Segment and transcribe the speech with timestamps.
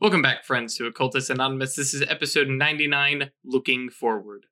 [0.00, 1.74] Welcome back, friends, to Occultist Anonymous.
[1.74, 4.46] This is episode 99 Looking Forward.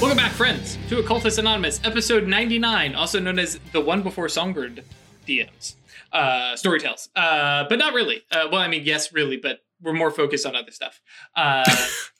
[0.00, 4.82] Welcome back, friends, to Occultist Anonymous, episode 99, also known as the one before Songbird
[5.24, 5.76] DMs.
[6.12, 7.08] Uh, storytells.
[7.14, 8.22] Uh, but not really.
[8.32, 11.00] Uh, well, I mean, yes, really, but we're more focused on other stuff.
[11.36, 11.64] Uh,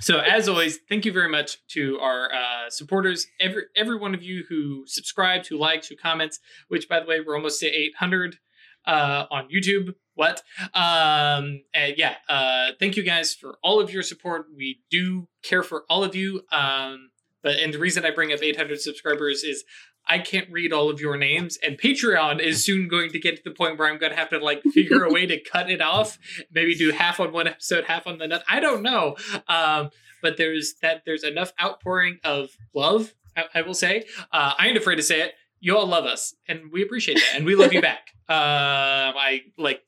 [0.00, 4.22] so as always, thank you very much to our uh, supporters, every every one of
[4.22, 6.38] you who subscribed, who likes, who comments.
[6.68, 8.38] Which, by the way, we're almost to 800
[8.86, 9.94] uh, on YouTube.
[10.14, 10.42] What?
[10.74, 14.46] Um, and yeah, uh, thank you guys for all of your support.
[14.54, 16.42] We do care for all of you.
[16.52, 17.10] Um,
[17.42, 19.64] but and the reason I bring up 800 subscribers is
[20.06, 23.42] I can't read all of your names, and Patreon is soon going to get to
[23.44, 25.80] the point where I'm going to have to like figure a way to cut it
[25.80, 26.18] off.
[26.52, 28.44] Maybe do half on one episode, half on the next.
[28.48, 29.16] I don't know.
[29.48, 31.02] Um, but there's that.
[31.04, 33.14] There's enough outpouring of love.
[33.36, 34.04] I, I will say.
[34.32, 35.34] Uh, I ain't afraid to say it.
[35.60, 38.10] You all love us, and we appreciate that, and we love you back.
[38.28, 39.82] Um, I like.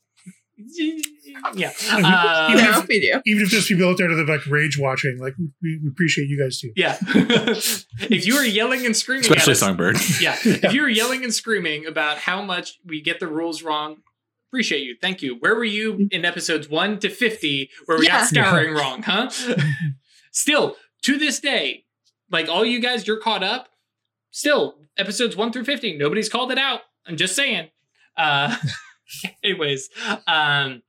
[1.54, 1.73] Yeah.
[1.93, 3.20] Even Uh, if- No, we do.
[3.26, 6.29] Even if there's people out there that are like rage watching, like we, we appreciate
[6.29, 6.73] you guys too.
[6.76, 6.96] yeah.
[8.10, 9.96] if you are yelling and screaming, at especially us, Songbird.
[10.20, 10.37] yeah.
[10.45, 13.96] If you're yelling and screaming about how much we get the rules wrong,
[14.51, 14.96] appreciate you.
[15.01, 15.37] Thank you.
[15.40, 18.20] Where were you in episodes 1 to 50 where we Yeah.
[18.20, 19.30] got scouring wrong, huh?
[20.32, 21.85] Still, to this day,
[22.30, 23.68] like all you guys, you're caught up.
[24.30, 26.80] Still, episodes 1 through 50, nobody's called it out.
[27.07, 27.68] I'm just saying.
[28.16, 28.57] Uh
[29.43, 29.91] anyways,
[30.27, 30.83] um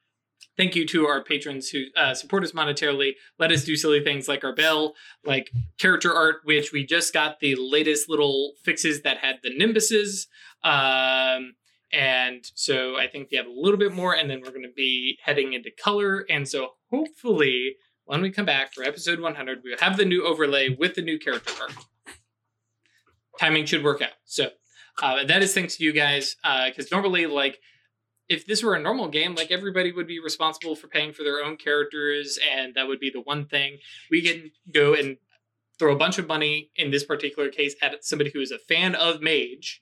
[0.57, 3.13] Thank you to our patrons who uh, support us monetarily.
[3.37, 4.93] Let us do silly things like our bell,
[5.25, 10.27] like character art, which we just got the latest little fixes that had the nimbuses.
[10.63, 11.55] Um,
[11.91, 14.73] and so I think we have a little bit more, and then we're going to
[14.75, 16.25] be heading into color.
[16.29, 20.69] And so hopefully, when we come back for episode 100, we'll have the new overlay
[20.69, 21.73] with the new character art.
[23.39, 24.09] Timing should work out.
[24.23, 24.51] So
[25.03, 27.59] uh, that is thanks to you guys, because normally, like,
[28.29, 31.43] if this were a normal game, like everybody would be responsible for paying for their
[31.43, 33.77] own characters, and that would be the one thing
[34.09, 35.17] we can go and
[35.77, 38.95] throw a bunch of money in this particular case at somebody who is a fan
[38.95, 39.81] of Mage,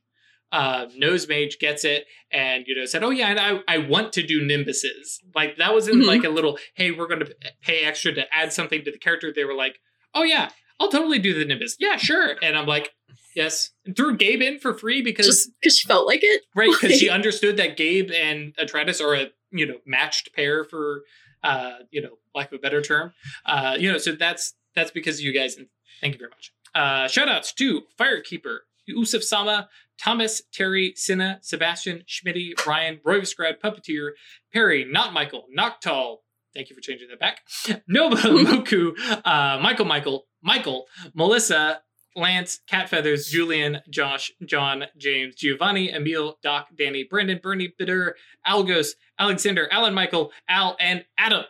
[0.51, 4.11] uh, knows Mage, gets it, and you know said, "Oh yeah, and I I want
[4.13, 6.07] to do Nimbuses." Like that wasn't Mhm.
[6.07, 9.31] like a little, "Hey, we're going to pay extra to add something to the character."
[9.31, 9.79] They were like,
[10.13, 10.49] "Oh yeah,
[10.79, 11.77] I'll totally do the Nimbus.
[11.79, 12.91] Yeah, sure." And I'm like,
[13.35, 16.41] "Yes." And threw Gabe in for free because Just because she felt like it.
[16.55, 21.03] right because she understood that Gabe and Atreides are a you know matched pair for
[21.43, 23.13] uh you know lack of a better term
[23.45, 25.67] uh you know so that's that's because of you guys and
[26.01, 29.69] thank you very much uh shout outs to Firekeeper Usuf Sama
[30.01, 34.11] Thomas Terry Sinna Sebastian Schmitty Ryan Roivsgrad Puppeteer
[34.51, 36.17] Perry Not Michael Noctal
[36.55, 37.41] thank you for changing that back
[37.93, 38.93] Noba Moku
[39.25, 41.81] uh Michael Michael Michael Melissa
[42.15, 48.15] Lance, Cat Feathers, Julian, Josh, John, James, Giovanni, Emil, Doc, Danny, Brendan, Bernie, Bitter,
[48.47, 51.43] Algos, Alexander, Alan, Michael, Al, and Adam.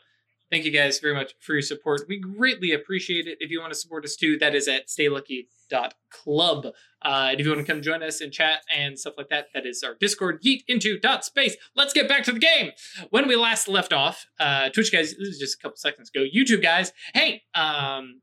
[0.54, 2.02] Thank you guys very much for your support.
[2.08, 3.40] We greatly appreciate it.
[3.42, 6.66] If you want to support us too, that is at staylucky.club.
[6.66, 9.48] Uh, and if you want to come join us and chat and stuff like that,
[9.56, 11.56] that is our Discord, yeet into dot space.
[11.76, 12.70] Let's get back to the game.
[13.10, 16.24] When we last left off, uh, Twitch guys, this is just a couple seconds ago.
[16.24, 18.22] YouTube guys, hey, um,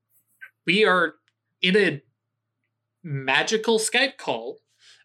[0.66, 1.14] we are
[1.60, 2.00] in a
[3.02, 4.58] magical Skype call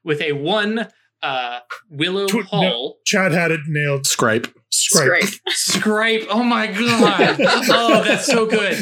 [0.04, 0.88] with a one
[1.22, 2.42] uh, Willow Tw- no.
[2.44, 4.06] Hall Chad had it nailed.
[4.06, 4.48] Scripe.
[4.70, 5.24] Scribe.
[5.24, 5.42] Scrape.
[5.50, 6.28] Scripe.
[6.30, 7.38] Oh my god!
[7.40, 8.78] oh, that's so good.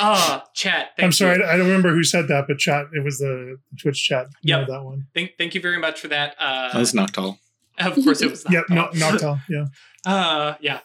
[0.00, 0.90] Oh, chat.
[0.96, 1.44] Thank I'm sorry, You.
[1.44, 2.86] I I don't remember who said that, but chat.
[2.92, 4.26] It was the Twitch chat.
[4.42, 5.06] Yeah, that one.
[5.14, 6.34] Thank, thank you very much for that.
[6.38, 7.38] Uh, That's Noctal.
[7.78, 8.44] of course, it was.
[8.44, 9.40] Not Yep, no, Noctal.
[9.48, 9.66] Yeah.
[10.06, 10.78] Uh, yeah.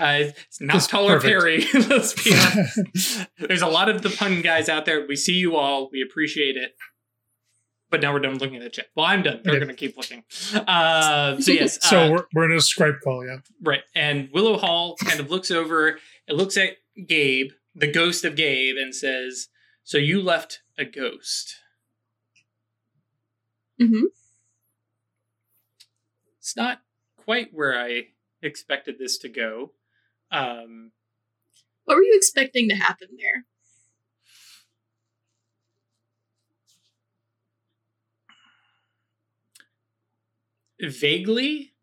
[0.00, 1.30] Uh, it's not That's taller perfect.
[1.30, 1.64] Perry.
[1.88, 3.26] Let's be honest.
[3.38, 5.06] There's a lot of the pun guys out there.
[5.06, 5.88] We see you all.
[5.92, 6.72] We appreciate it.
[7.94, 8.86] But now we're done looking at the chat.
[8.96, 9.40] Well, I'm done.
[9.44, 9.64] They're Okay.
[9.66, 10.24] going to keep looking.
[10.52, 11.78] Uh, so yes.
[11.88, 13.24] so uh, we're, we're in a Skype call.
[13.24, 13.36] Yeah.
[13.62, 13.82] Right.
[13.94, 16.70] And Willow Hall kind of looks over, it looks at
[17.06, 19.46] Gabe, the ghost of Gabe, and says,
[19.84, 21.54] So you left a ghost.
[23.78, 24.06] hmm
[26.40, 26.80] It's not
[27.16, 28.08] quite where I
[28.42, 29.70] expected this to go.
[30.32, 30.90] Um,
[31.84, 33.44] What were you expecting to happen there?
[40.90, 41.74] Vaguely,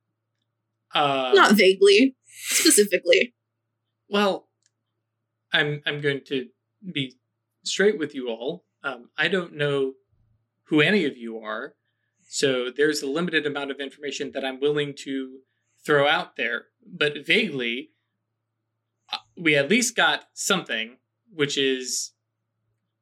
[0.93, 3.33] uh, Not vaguely, specifically.
[4.09, 4.47] well,
[5.53, 6.47] I'm I'm going to
[6.93, 7.17] be
[7.63, 8.65] straight with you all.
[8.83, 9.93] Um, I don't know
[10.65, 11.75] who any of you are,
[12.27, 15.39] so there's a limited amount of information that I'm willing to
[15.85, 16.65] throw out there.
[16.85, 17.91] But vaguely,
[19.11, 20.97] uh, we at least got something,
[21.33, 22.11] which is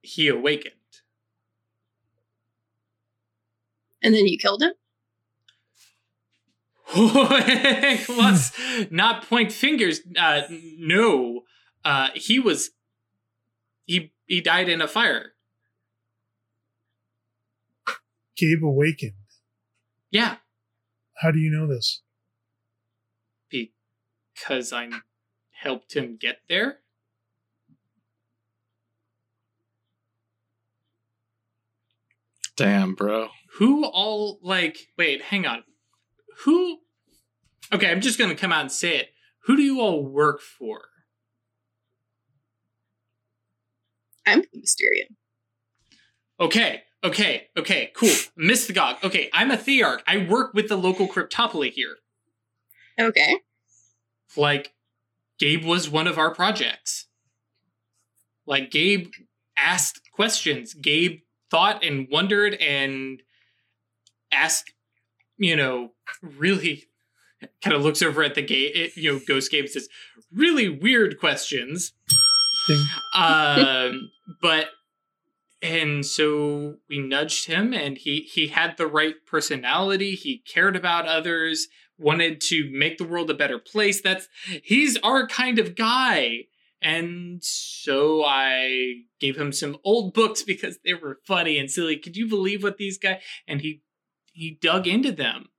[0.01, 0.73] he awakened.
[4.01, 4.71] And then you killed him?
[6.97, 8.51] Let's
[8.91, 10.01] not point fingers.
[10.17, 11.41] Uh, no,
[11.85, 12.71] uh, he was.
[13.85, 15.33] He he died in a fire.
[18.37, 19.13] Gabe awakened.
[20.11, 20.37] Yeah,
[21.17, 22.01] How do you know this?
[23.51, 24.87] because I
[25.51, 26.79] helped him get there.
[32.55, 33.29] Damn, bro.
[33.57, 34.87] Who all like?
[34.97, 35.63] Wait, hang on.
[36.45, 36.79] Who?
[37.73, 39.09] Okay, I'm just gonna come out and say it.
[39.45, 40.89] Who do you all work for?
[44.25, 45.15] I'm the Mysterium.
[46.39, 48.13] Okay, okay, okay, cool.
[48.39, 49.03] Mystagogue.
[49.03, 49.99] Okay, I'm a Thearch.
[50.07, 51.97] I work with the local cryptopoly here.
[52.99, 53.37] Okay.
[54.37, 54.73] Like,
[55.39, 57.07] Gabe was one of our projects.
[58.45, 59.11] Like, Gabe
[59.57, 60.73] asked questions.
[60.73, 63.21] Gabe thought and wondered and
[64.31, 64.73] asked,
[65.39, 65.91] you know,
[66.21, 66.85] really
[67.63, 69.87] kind of looks over at the gate, you know, Ghost Gabe says,
[70.31, 71.93] really weird questions.
[73.15, 74.67] Um, but
[75.61, 80.11] and so we nudged him and he he had the right personality.
[80.11, 84.01] He cared about others wanted to make the world a better place.
[84.01, 84.27] That's
[84.63, 86.45] he's our kind of guy.
[86.81, 91.97] And so i gave him some old books because they were funny and silly.
[91.97, 93.81] Could you believe what these guys and he
[94.33, 95.49] he dug into them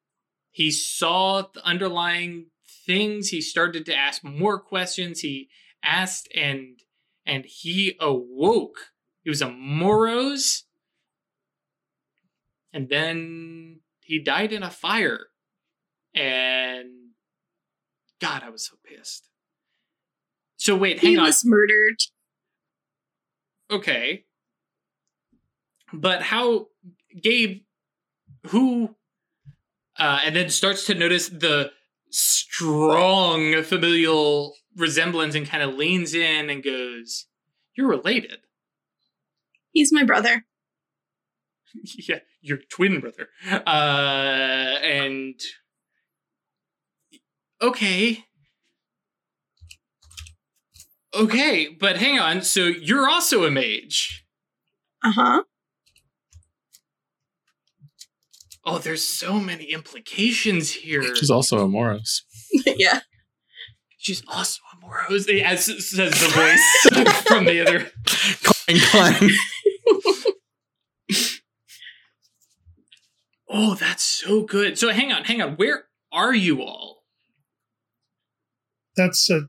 [0.50, 2.46] he saw the underlying
[2.86, 5.48] things he started to ask more questions he
[5.84, 6.80] asked and
[7.26, 8.90] and he awoke
[9.22, 10.64] he was a Moros.
[12.72, 15.26] And then he died in a fire.
[16.14, 16.88] And
[18.20, 19.28] God, I was so pissed.
[20.56, 21.24] So wait, hang he on.
[21.24, 21.96] He was murdered.
[23.70, 24.24] Okay.
[25.92, 26.66] But how
[27.20, 27.62] Gabe
[28.48, 28.96] who
[29.98, 31.70] uh and then starts to notice the
[32.10, 37.26] strong familial resemblance and kind of leans in and goes,
[37.74, 38.38] You're related.
[39.72, 40.44] He's my brother.
[42.08, 43.28] yeah, your twin brother.
[43.48, 45.40] Uh, and
[47.62, 48.24] okay,
[51.14, 52.42] okay, but hang on.
[52.42, 54.26] So you're also a mage.
[55.02, 55.42] Uh huh.
[58.70, 61.02] Oh, there's so many implications here.
[61.16, 62.22] She's also a Moros.
[62.66, 63.00] yeah.
[63.98, 67.90] She's also a Moros, as says the voice from the other.
[68.44, 69.30] Clang, clang.
[73.52, 74.78] Oh, that's so good.
[74.78, 75.54] So hang on, hang on.
[75.54, 77.02] Where are you all?
[78.96, 79.48] That's a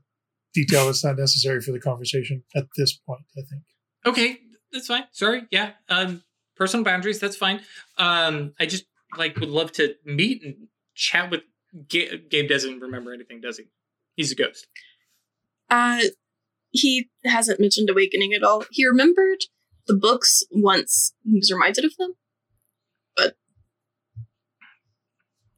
[0.52, 3.62] detail that's not necessary for the conversation at this point, I think.
[4.04, 4.40] Okay,
[4.72, 5.04] that's fine.
[5.12, 5.44] Sorry.
[5.52, 5.74] Yeah.
[5.88, 6.24] Um,
[6.56, 7.20] personal boundaries.
[7.20, 7.60] That's fine.
[7.96, 8.86] Um, I just
[9.16, 11.42] like would love to meet and chat with.
[11.88, 13.64] Ga- Gabe doesn't remember anything, does he?
[14.14, 14.66] He's a ghost.
[15.70, 16.02] Uh,
[16.70, 18.64] he hasn't mentioned awakening at all.
[18.70, 19.38] He remembered
[19.86, 22.14] the books once he was reminded of them.
[23.16, 23.36] But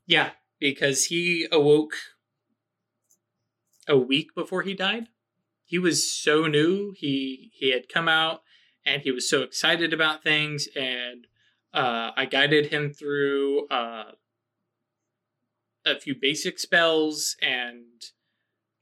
[0.07, 0.31] yeah,
[0.61, 1.95] because he awoke
[3.89, 5.09] a week before he died.
[5.65, 6.95] He was so new.
[6.97, 8.43] He he had come out
[8.85, 11.27] and he was so excited about things and
[11.75, 14.13] uh, I guided him through uh,
[15.85, 17.85] a few basic spells and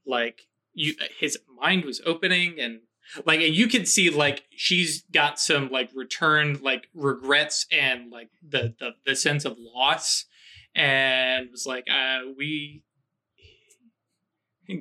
[0.06, 0.42] like
[0.74, 2.80] you his mind was opening and
[3.24, 8.30] like and you can see like she's got some like returned like regrets and like
[8.46, 10.26] the the, the sense of loss
[10.74, 12.82] and was like uh we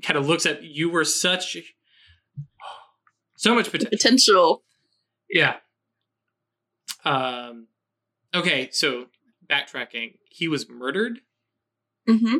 [0.03, 1.57] kind of looks at you were such
[3.35, 4.63] so much potential Potential.
[5.29, 5.55] yeah
[7.03, 7.67] um
[8.33, 9.05] okay so
[9.49, 11.19] backtracking he was murdered
[12.09, 12.37] Mm-hmm.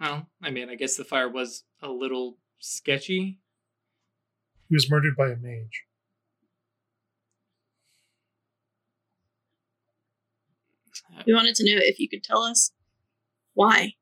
[0.00, 3.38] well i mean i guess the fire was a little sketchy
[4.68, 5.84] He was murdered by a mage.
[11.26, 12.72] We wanted to know if you could tell us
[13.54, 13.92] why.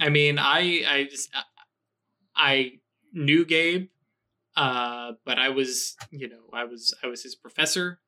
[0.00, 1.30] I mean, I I just
[2.34, 2.78] I
[3.12, 3.88] knew Gabe,
[4.56, 8.00] uh, but I was you know I was I was his professor.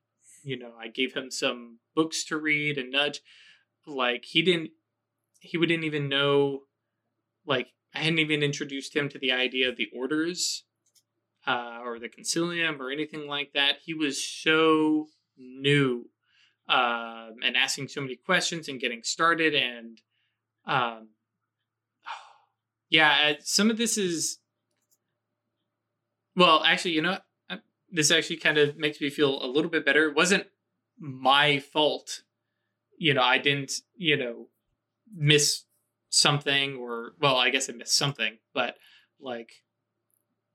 [0.43, 3.21] You know, I gave him some books to read and nudge.
[3.87, 4.71] Like he didn't
[5.41, 6.63] he wouldn't even know.
[7.47, 10.65] Like I hadn't even introduced him to the idea of the orders,
[11.47, 13.77] uh, or the concilium or anything like that.
[13.85, 16.11] He was so new,
[16.69, 20.01] um, and asking so many questions and getting started and.
[20.67, 21.09] Um,
[22.91, 24.39] yeah, some of this is.
[26.39, 27.19] Well, actually, you know.
[27.51, 27.57] Uh,
[27.91, 30.09] this actually kind of makes me feel a little bit better.
[30.09, 30.47] It wasn't
[30.99, 32.23] my fault.
[32.97, 34.47] You know, I didn't, you know,
[35.13, 35.65] miss
[36.11, 38.77] something or well, I guess I missed something, but
[39.21, 39.51] like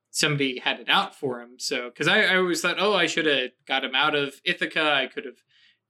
[0.09, 1.55] somebody had it out for him.
[1.57, 4.93] So because I, I always thought, oh, I should have got him out of Ithaca.
[4.93, 5.43] I could have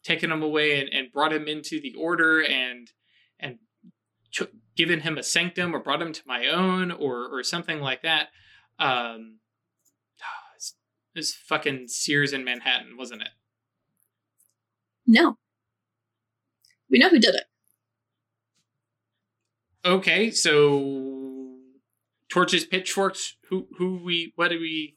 [0.03, 2.91] taken him away and, and brought him into the order and
[3.39, 3.59] and
[4.31, 8.01] ch- given him a sanctum or brought him to my own or or something like
[8.01, 8.29] that.
[8.79, 9.39] Um,
[11.15, 13.29] it's, it's fucking Seers in Manhattan, wasn't it?
[15.05, 15.37] No.
[16.89, 17.45] We know who did it.
[19.85, 21.57] Okay, so
[22.29, 23.35] torches, pitchforks.
[23.49, 24.95] Who who we what do we?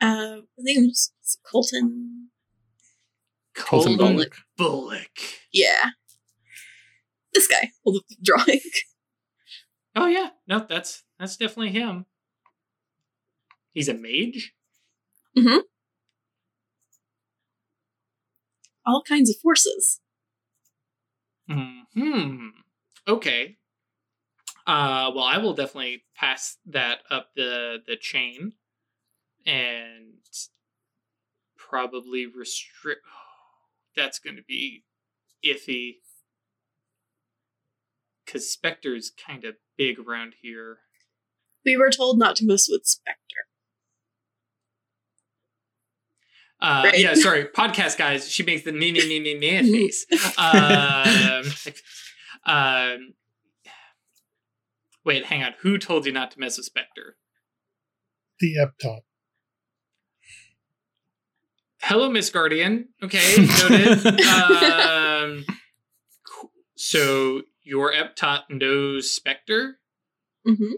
[0.00, 1.12] Uh, I think it was
[1.44, 2.28] Colton.
[3.54, 4.36] Colton Colton Bullock.
[4.56, 5.18] Bullock.
[5.52, 5.90] Yeah.
[7.34, 7.72] This guy.
[7.84, 8.60] The drawing.
[9.96, 12.06] Oh yeah, no, that's that's definitely him.
[13.72, 14.52] He's a mage.
[18.86, 20.00] All kinds of forces.
[21.94, 22.48] Hmm.
[23.06, 23.56] Okay.
[24.66, 28.52] Uh, well, I will definitely pass that up the the chain,
[29.46, 30.14] and
[31.56, 33.00] probably restrict.
[33.96, 34.84] that's going to be
[35.44, 35.96] iffy,
[38.24, 40.78] because Spectre's kind of big around here.
[41.64, 43.47] We were told not to mess with Spectre.
[46.60, 46.98] Uh, Right.
[46.98, 48.28] Yeah, sorry, podcast guys.
[48.28, 50.06] She makes the me me me me me face.
[50.38, 51.44] Um,
[52.46, 53.14] um,
[55.04, 55.54] wait, hang on.
[55.60, 57.16] Who told you not to mess with Spectre?
[58.40, 59.04] The Epopt.
[61.80, 62.88] Hello, Miss Guardian.
[63.02, 64.20] Okay, noted.
[64.26, 65.44] um,
[66.76, 69.78] so your Epopt knows Spectre.
[70.46, 70.72] Mm-hmm.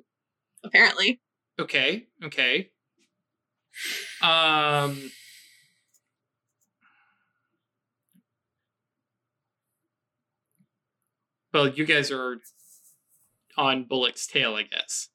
[0.63, 1.21] Apparently.
[1.59, 2.71] Okay, okay.
[4.23, 5.11] Um.
[11.53, 12.39] Well, you guys are
[13.57, 15.09] on Bullock's tail, I guess.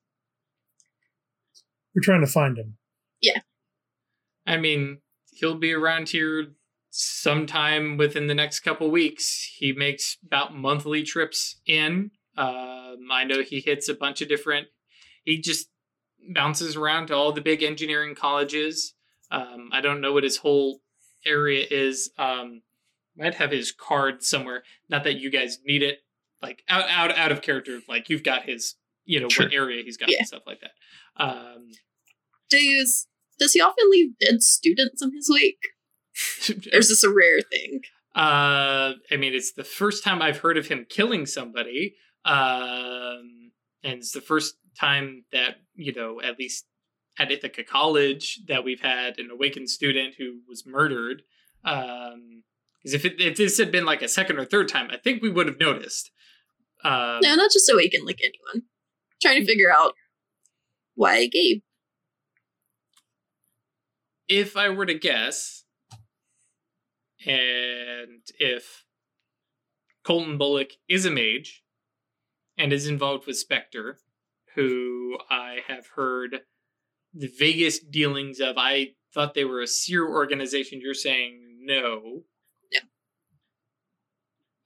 [1.93, 2.77] We're trying to find him.
[3.21, 3.39] Yeah.
[4.45, 4.99] I mean,
[5.31, 6.47] he'll be around here
[6.89, 9.49] sometime within the next couple weeks.
[9.57, 12.11] He makes about monthly trips in.
[12.37, 14.67] Um, I know he hits a bunch of different.
[15.23, 15.69] He just
[16.33, 18.93] bounces around to all the big engineering colleges.
[19.31, 20.81] Um, I don't know what his whole
[21.25, 22.11] area is.
[22.17, 22.61] Um,
[23.17, 24.63] might have his card somewhere.
[24.89, 25.99] Not that you guys need it.
[26.41, 27.79] Like out out out of character.
[27.87, 28.75] Like you've got his.
[29.07, 29.45] You know Sure.
[29.45, 30.17] what area he's got Yeah.
[30.19, 30.71] and stuff like that.
[31.23, 31.69] Um,
[32.49, 35.61] Does does he often leave dead students in his wake?
[36.73, 37.81] Or is this a rare thing?
[38.15, 41.95] Uh, I mean, it's the first time I've heard of him killing somebody,
[42.59, 43.51] um,
[43.83, 46.65] and it's the first time that you know, at least
[47.19, 51.23] at Ithaca College, that we've had an awakened student who was murdered.
[51.63, 52.43] Um,
[52.81, 55.21] because if it, if this had been like a second or third time, I think
[55.21, 56.11] we would have noticed.
[56.85, 58.67] Um, No, not just awaken like anyone.
[59.21, 59.93] trying to figure out
[60.95, 61.61] why Gabe.
[64.27, 65.63] if I were to guess,
[67.25, 68.83] and if
[70.03, 71.63] Colton Bullock is a mage
[72.57, 73.97] and is involved with Spectre,
[74.55, 76.41] who I have heard
[77.13, 80.81] the vaguest dealings of, I thought they were a seer organization.
[80.81, 82.23] You're saying no.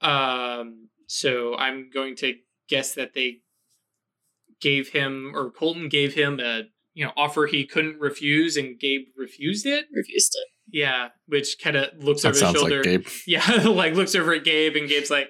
[0.02, 2.34] Um, so I'm going to
[2.68, 3.38] guess that they
[4.60, 6.62] gave him, or Colton gave him a
[6.94, 9.86] you know offer he couldn't refuse, and Gabe refused it.
[9.92, 10.46] Refused it.
[10.72, 12.76] Yeah, which kind of looks That over his sounds shoulder.
[12.76, 13.06] like Gabe.
[13.26, 15.28] Yeah, like looks over at Gabe, and Gabe's like,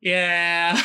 [0.00, 0.80] "Yeah."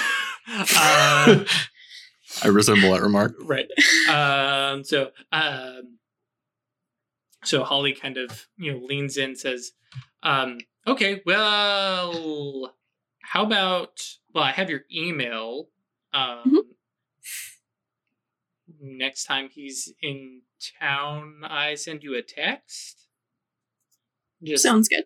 [0.48, 1.43] uh,
[2.43, 3.36] I resemble that remark.
[3.43, 3.65] right.
[4.09, 5.98] Um, so, um,
[7.43, 9.71] so Holly kind of you know leans in, says,
[10.21, 12.75] um, "Okay, well,
[13.31, 14.00] how about?
[14.33, 15.69] Well, I have your email.
[16.13, 16.62] Um, Mhm.
[18.81, 20.41] Next time he's in
[20.79, 23.07] town, I send you a text.
[24.43, 25.05] Just Sounds good.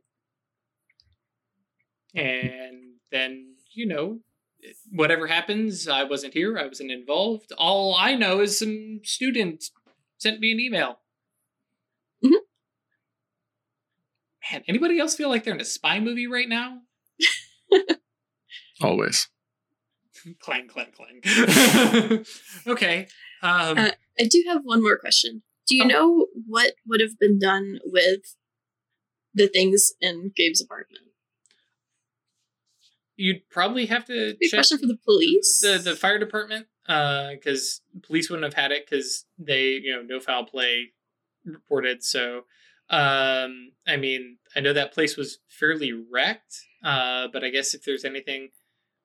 [2.15, 4.19] and then you know
[4.91, 9.63] whatever happens i wasn't here i wasn't involved all i know is some student
[10.19, 10.99] sent me an email
[12.23, 12.37] Mhm.
[14.51, 16.81] man anybody else feel like they're in a spy movie right now
[18.83, 19.29] Always.
[20.39, 21.21] clang clang clang
[22.67, 23.07] okay
[23.41, 25.41] um Uh, I do have one more question.
[25.67, 25.87] Do you Oh.
[25.87, 28.21] know what would have been done with
[29.33, 31.05] the things in Gabe's apartment?
[33.15, 35.61] you'd probably have to Big check question for the police.
[35.61, 40.19] the the fire department because police wouldn't have had it because they you know no
[40.19, 40.91] foul play
[41.45, 42.43] reported so
[42.89, 47.83] Um, I mean, I know that place was fairly wrecked, uh, but I guess if
[47.85, 48.49] there's anything,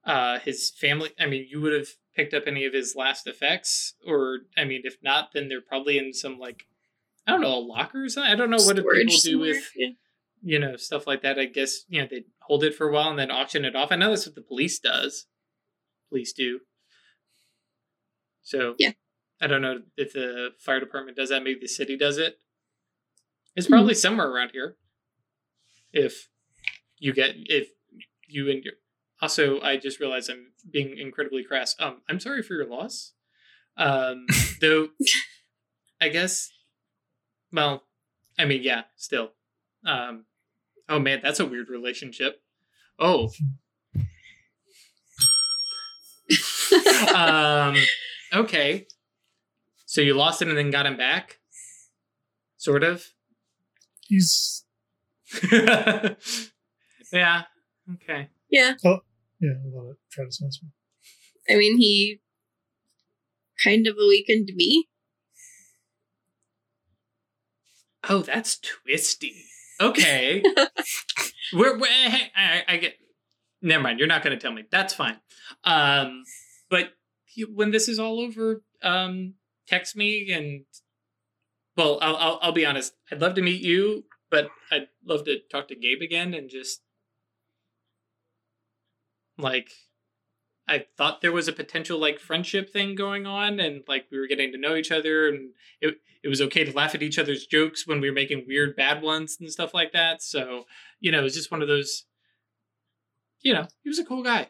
[0.09, 3.95] uh, his family, I mean, you would have picked up any of his last effects,
[4.05, 6.65] or I mean, if not, then they're probably in some like,
[7.27, 8.33] I don't know, a locker or something.
[8.33, 9.49] I don't know what do people do somewhere.
[9.51, 9.89] with Yeah.
[10.43, 11.39] you know stuff like that.
[11.39, 13.93] I guess you know they hold it for a while and then auction it off.
[13.93, 15.27] I know that's what the police does.
[16.09, 16.61] Police do.
[18.43, 18.93] So Yeah.
[19.41, 21.43] I don't know if the fire department does that.
[21.45, 22.39] Maybe the city does it.
[23.55, 24.77] It's probably somewhere around here.
[25.93, 26.29] If
[26.99, 27.69] you get if
[28.27, 28.75] you and your
[29.21, 31.75] also, I just realized I'm being incredibly crass.
[31.79, 33.13] Um, I'm sorry for your loss.
[33.77, 34.27] Um,
[34.61, 34.89] though,
[36.01, 36.51] I guess.
[37.53, 37.83] Well,
[38.39, 39.33] I mean, yeah, still.
[39.85, 40.27] Um,
[40.89, 42.43] oh man, that's a weird relationship.
[42.99, 43.31] Oh.
[47.15, 47.77] um,
[48.35, 48.87] okay.
[49.87, 51.39] So you lost him and then got him back?
[52.57, 53.07] Sort of?
[54.01, 54.65] He's
[55.53, 56.15] yeah.
[57.95, 58.29] Okay.
[58.51, 58.75] Yeah.
[59.41, 60.61] Yeah, a lot of try to sense.
[61.49, 62.21] I mean, he
[63.63, 64.89] kind of awakened me.
[68.09, 69.45] Oh, that's twisty.
[69.81, 70.43] Okay.
[71.53, 72.95] we're, we're hey, I, I get.
[73.61, 73.99] Never mind.
[73.99, 74.65] You're not going to tell me.
[74.71, 75.17] That's fine.
[75.65, 76.23] Um,
[76.71, 76.91] but
[77.35, 79.35] you, when this is all over, um,
[79.67, 80.65] text me and.
[81.77, 82.93] Well, I'll, I'll I'll be honest.
[83.13, 86.81] I'd love to meet you, but I'd love to talk to Gabe again and just
[89.39, 89.71] like
[90.67, 94.27] I thought there was a potential like friendship thing going on and like we were
[94.27, 97.47] getting to know each other and it it was okay to laugh at each other's
[97.47, 100.21] jokes when we were making weird bad ones and stuff like that.
[100.21, 100.65] So,
[101.01, 102.05] you know, it was just one of those
[103.41, 104.49] you know, he was a cool guy.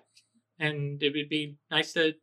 [0.59, 2.15] And it would be nice to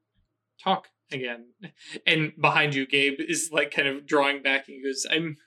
[0.62, 1.48] talk again.
[2.06, 5.38] And behind you, Gabe is like kind of drawing back and he goes, I'm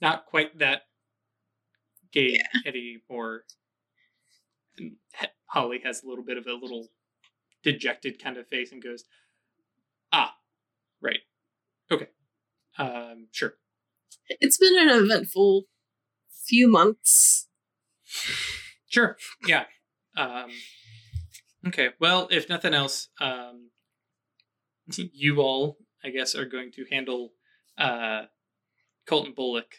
[0.00, 0.82] not quite that
[2.12, 3.42] Gabe anymore.
[5.48, 6.88] Holly has a little bit of a little
[7.62, 9.04] dejected kind of face and goes,
[10.12, 10.34] Ah,
[11.02, 11.20] right.
[11.90, 12.08] Okay.
[12.78, 13.54] Um, sure.
[14.28, 15.64] It's been an eventful
[16.46, 17.48] few months.
[18.88, 19.16] Sure.
[19.46, 19.64] Yeah.
[20.16, 20.50] Um,
[21.66, 21.90] okay.
[22.00, 23.70] Well, if nothing else, um,
[24.96, 27.32] you all, I guess, are going to handle
[27.76, 28.22] uh,
[29.06, 29.76] Colton Bullock,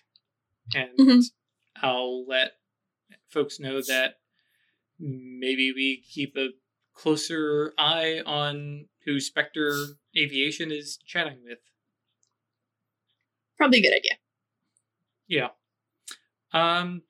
[0.75, 1.23] and Mhm.
[1.82, 2.51] I'll let
[3.29, 4.19] folks know that
[4.99, 6.49] maybe we keep a
[6.93, 9.73] closer eye on who Spectre
[10.17, 11.59] Aviation is chatting with.
[13.57, 14.13] Probably a good idea.
[15.27, 15.49] Yeah.
[16.53, 17.03] Um.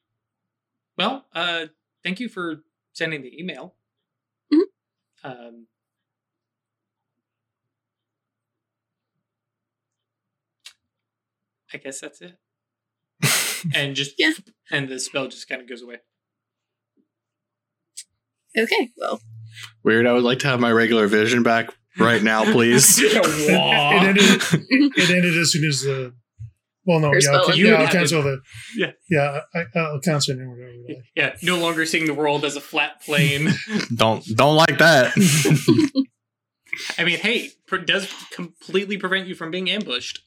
[0.97, 1.67] Well, uh,
[2.03, 3.75] thank you for sending the email.
[4.53, 4.63] Mhm.
[5.23, 5.67] Um.
[11.73, 12.37] I guess that's it.
[13.75, 14.33] and just Yeah.
[14.71, 15.99] and the spell just kind of goes away.
[18.63, 19.21] Okay, well,
[19.83, 20.07] Weird.
[20.07, 22.99] I would like to have my regular vision back right now, please.
[23.01, 26.13] it, ended, it ended as soon as the.
[26.85, 27.73] Well, no, Your yeah, I'll, yeah.
[27.75, 28.41] I'll cancel the.
[28.75, 28.91] Yeah.
[29.09, 30.41] yeah, I, I'll cancel it.
[30.41, 33.49] and yeah, no longer seeing the world as a flat plane.
[33.95, 35.13] don't don't like that.
[36.97, 40.23] I mean, hey, pr- does completely prevent you from being ambushed.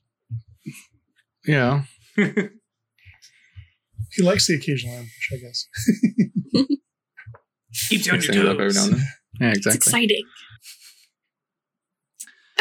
[1.46, 1.82] yeah.
[2.16, 5.66] He likes the occasional ambush, I guess.
[7.88, 9.06] Keeps you on Mix your things up every now and then.
[9.40, 9.76] Yeah, it's exactly.
[9.76, 10.24] exciting.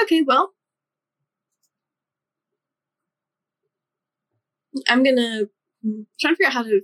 [0.02, 0.52] Okay, well,
[4.88, 5.44] I'm gonna
[5.86, 6.82] mm, try to figure out how to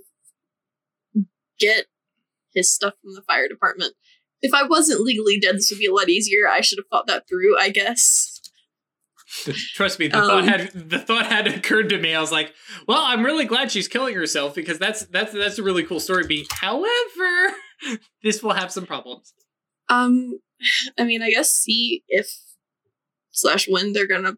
[1.58, 1.86] get
[2.54, 3.94] his stuff from the fire department.
[4.40, 6.48] If I wasn't legally dead, this would be a lot easier.
[6.48, 8.40] I should have thought that through, I guess.
[9.74, 12.14] Trust me, the Um, thought had the thought had occurred to me.
[12.14, 12.54] I was like,
[12.86, 16.26] "Well, I'm really glad she's killing herself because that's that's that's a really cool story
[16.26, 17.54] beat." However,
[18.22, 19.34] this will have some problems.
[19.88, 20.40] Um,
[20.98, 22.30] I mean, I guess see if
[23.30, 24.34] slash when they're gonna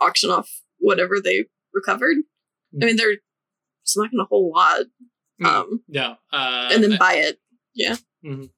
[0.00, 2.16] auction off whatever they recovered.
[2.80, 3.16] I mean, they're
[3.82, 4.82] it's not gonna a whole lot.
[5.44, 7.40] Um, No, uh, and then buy it.
[7.74, 7.96] Yeah.
[8.24, 8.50] Mhm.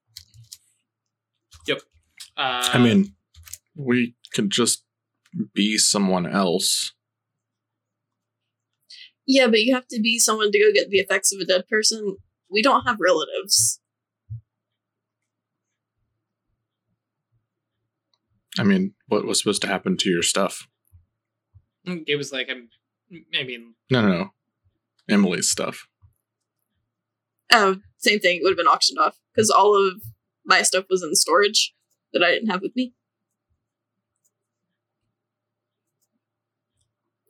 [1.66, 1.82] Yep.
[2.36, 3.14] Uh, I mean,
[3.76, 4.84] we could just
[5.54, 6.92] be someone else.
[9.26, 11.68] Yeah, but you have to be someone to go get the effects of a dead
[11.68, 12.16] person.
[12.50, 13.80] We don't have relatives.
[18.58, 20.68] I mean, what was supposed to happen to your stuff?
[21.84, 22.68] it was like I'm.
[23.38, 24.30] I mean, No, no, no.
[25.08, 25.88] Emily's stuff.
[27.52, 28.36] Oh, same thing.
[28.36, 30.02] It would have been auctioned off because all of
[30.44, 31.74] my stuff was in storage
[32.12, 32.94] that I didn't have with me.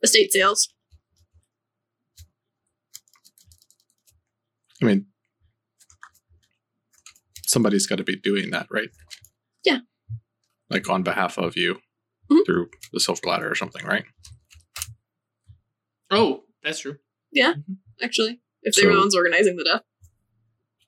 [0.01, 0.69] Estate sales.
[4.81, 5.05] I mean,
[7.45, 8.89] somebody's got to be doing that, right?
[9.63, 9.79] Yeah.
[10.69, 11.81] Like on behalf of you
[12.31, 12.45] Mhm.
[12.45, 14.05] through the Silver Ladder or something, right?
[16.09, 16.97] Oh, that's true.
[17.31, 17.73] Yeah, mm-hmm.
[18.01, 19.81] actually, if they were the ones organizing the death.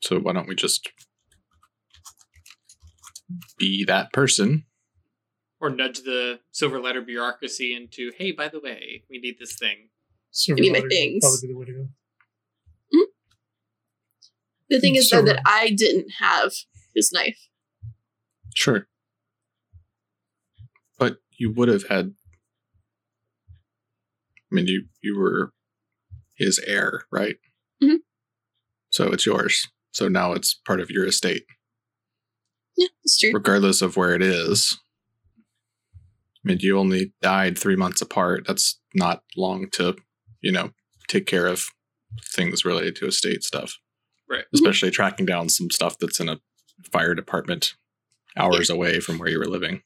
[0.01, 0.91] So why don't we just
[3.57, 4.65] be that person?
[5.59, 9.89] Or nudge the silver ladder bureaucracy into, hey, by the way, we need this thing.
[10.31, 11.23] Silver Give me my things.
[11.23, 11.87] Probably the way to go.
[12.93, 13.01] Mm-hmm.
[14.69, 16.51] The thing mm, is though that I didn't have
[16.93, 17.47] his knife.
[18.53, 18.87] Sure.
[21.35, 22.13] But you would have had.
[24.51, 25.51] I mean, you you were
[26.37, 27.37] his heir, right?
[27.81, 27.97] Mhm.
[28.89, 29.67] So it's yours.
[29.91, 31.45] So now it's part of your estate,
[32.77, 33.31] Yeah, that's true.
[33.33, 34.77] regardless of where it is.
[35.97, 38.45] I mean, you only died three months apart.
[38.45, 39.95] That's not long to,
[40.41, 40.71] you know,
[41.07, 41.65] take care of
[42.23, 43.77] things related to estate stuff.
[44.29, 44.45] Right.
[44.53, 46.39] Especially tracking down some stuff that's in a
[46.91, 47.73] fire department
[48.37, 49.81] hours away from where you were living.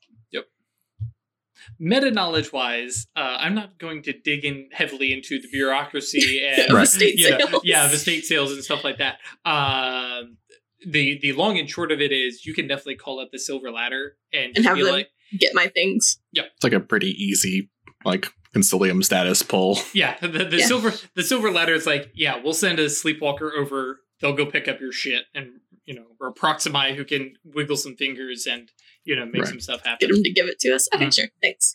[1.80, 6.70] Meta knowledge wise, uh, I'm not going to dig in heavily into the bureaucracy and
[6.70, 6.84] Of Right.
[6.84, 7.62] estate you know, sales.
[7.66, 9.18] yeah, the state sales and stuff like that.
[9.46, 10.38] Um,
[10.86, 13.72] the the long and short of it is, you can definitely call up the silver
[13.72, 16.18] ladder and, And have them- like, Get my things.
[16.32, 17.70] Yeah, It's like a pretty easy,
[18.04, 19.78] like, concilium status pull.
[19.94, 20.66] yeah, the, the Yeah.
[20.66, 24.00] silver the silver ladder is like, yeah, we'll send a sleepwalker over.
[24.22, 27.96] They'll go pick up your shit, and you know, or Proximi who can wiggle some
[27.96, 28.72] fingers and
[29.10, 29.48] you know make Right.
[29.50, 30.10] some stuff Get happen.
[30.18, 30.88] him to give it to us.
[30.94, 31.16] Okay, Mhm.
[31.16, 31.30] sure.
[31.42, 31.74] Thanks.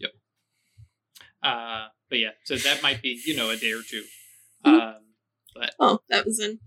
[0.00, 0.10] Yep.
[1.42, 4.04] Uh, but yeah, so that might be you know a day or 2
[4.66, 4.80] Mhm.
[4.96, 5.02] Um,
[5.54, 6.60] but Oh, that was an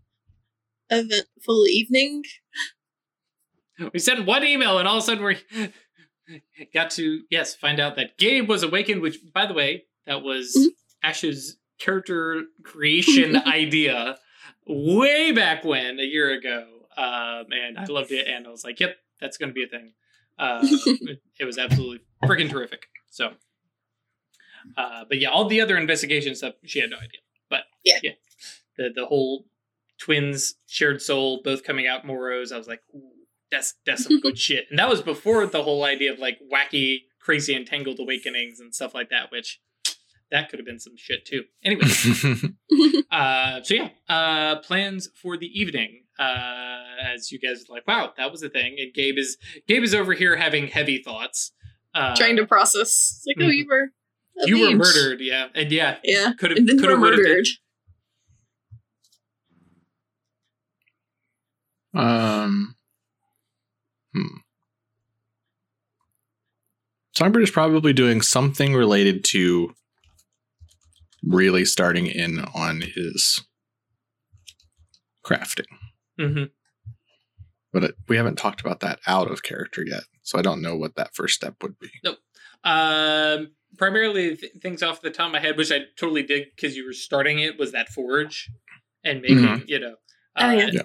[0.90, 2.24] eventful evening.
[3.94, 5.38] we sent one email, and all of a sudden we
[6.74, 9.02] got to yes find out that Gabe was awakened.
[9.02, 10.76] Which, by the way, that was Mhm.
[11.04, 14.18] Ash's character creation idea
[14.66, 16.72] way back when a year ago.
[16.98, 19.68] Um, and I loved it, and I was like, "Yep, that's going to be a
[19.68, 19.94] thing."
[20.38, 22.88] Uh, it, it was absolutely freaking terrific.
[23.10, 23.32] So,
[24.78, 27.20] uh, but yeah, all the other investigation stuff, she had no idea.
[27.50, 28.12] But Yeah.
[28.78, 29.46] the the whole
[29.98, 32.52] twins shared soul both coming out Moros.
[32.52, 33.12] I was like, Ooh,
[33.52, 34.66] that's that's some good shit.
[34.70, 38.94] And that was before the whole idea of like wacky, crazy, entangled awakenings and stuff
[38.94, 39.62] like that, which
[40.32, 41.44] that could have been some shit too.
[41.64, 41.84] Anyway,
[43.12, 46.02] uh, so yeah, uh, plans for the evening.
[46.18, 48.76] Uh, as you guys are like, wow, that was a thing.
[48.80, 51.52] And Gabe is Gabe is over here having heavy thoughts.
[51.94, 53.24] Uh, Trying to process.
[53.26, 53.56] It's like, oh, mhm.
[53.58, 53.90] you were.
[54.46, 56.34] you were murdered, yeah, and yeah, Yeah.
[56.38, 57.46] could have And could have were murdered.
[61.94, 62.76] um,
[64.14, 64.38] hmm.
[67.16, 69.74] Songbird is probably doing something related to
[71.24, 73.42] really starting in on his
[75.26, 75.66] crafting.
[76.20, 76.44] hmm
[77.76, 80.04] But it, we haven't talked about that out of character yet.
[80.24, 81.90] So I don't know what that first step would be.
[82.64, 86.78] Um, primarily th- things off the top of my head, which I totally did because
[86.78, 88.50] you were starting it, was that forge
[89.04, 89.68] and making, Mhm.
[89.68, 89.96] you know.
[90.38, 90.70] Oh, yeah.
[90.72, 90.82] Yeah.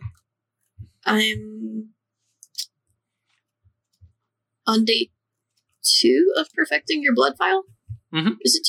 [1.06, 1.90] I'm
[4.66, 5.10] on day
[5.84, 7.64] two of perfecting your blood file.
[8.12, 8.36] Mhm.
[8.40, 8.64] Is it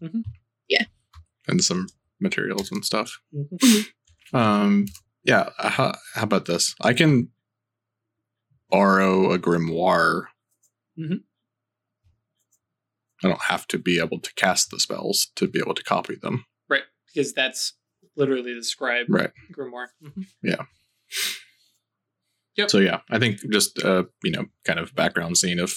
[0.00, 0.22] 2
[0.68, 0.84] Yeah.
[1.48, 1.88] And some
[2.20, 3.18] materials and stuff.
[3.34, 3.86] Mhm.
[4.32, 4.86] Um,
[5.24, 5.50] yeah.
[5.58, 6.76] uh, How, how about this?
[6.80, 7.30] I can
[8.70, 10.26] borrow a grimoire.
[10.98, 11.20] Mhm.
[13.24, 16.16] I don't have to be able to cast the spells to be able to copy
[16.16, 16.44] them.
[16.68, 17.74] Right, because that's
[18.16, 19.30] literally the scribe Right.
[19.52, 19.88] grimoire.
[20.02, 20.26] Mhm.
[22.56, 22.70] Yep.
[22.70, 25.74] So yeah, I think just uh, you know, kind of background scene of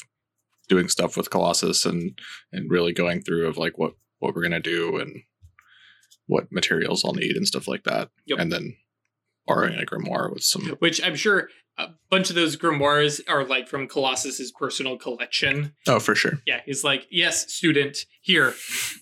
[0.70, 2.18] doing stuff with Colossus and
[2.54, 5.24] and really going through of like what what we're gonna do and
[6.28, 8.12] what materials I'll need and stuff like that.
[8.28, 8.40] Yep.
[8.40, 8.78] And then
[9.46, 11.50] borrowing a grimoire with some Which I'm sure
[11.80, 15.74] a bunch of those grimoires are like from Colossus's personal collection.
[15.88, 16.34] Oh, for sure.
[16.46, 18.54] Yeah, he's like, yes, student, here,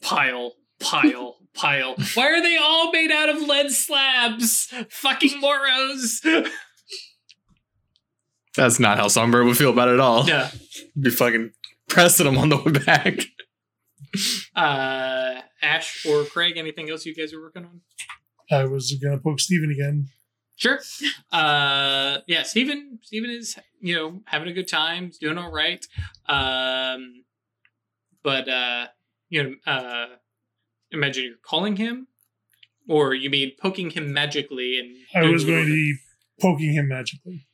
[0.02, 1.96] pile, pile, pile.
[2.14, 4.72] Why are they all made out of lead slabs?
[4.90, 6.22] Fucking moros.
[8.56, 10.26] That's not how Songbird would feel about it at all.
[10.28, 10.50] yeah.
[11.00, 11.52] Be fucking
[11.90, 13.20] pressing them on the way back.
[14.56, 17.82] Uh, Ash or Craig, anything else you guys are working on?
[18.50, 20.08] I was gonna poke Steven again.
[20.58, 20.80] Sure.
[21.32, 23.00] Uh, yeah, Stephen.
[23.04, 25.86] Steven is, you know, having a good time, doing all right.
[26.28, 27.24] Um,
[28.24, 28.88] but, uh,
[29.30, 30.08] you know, uh,
[30.92, 32.08] imagine you're calling him,
[32.90, 34.96] or you mean poking him magically and.
[35.16, 35.96] I was going to be
[36.42, 37.46] poking him magically.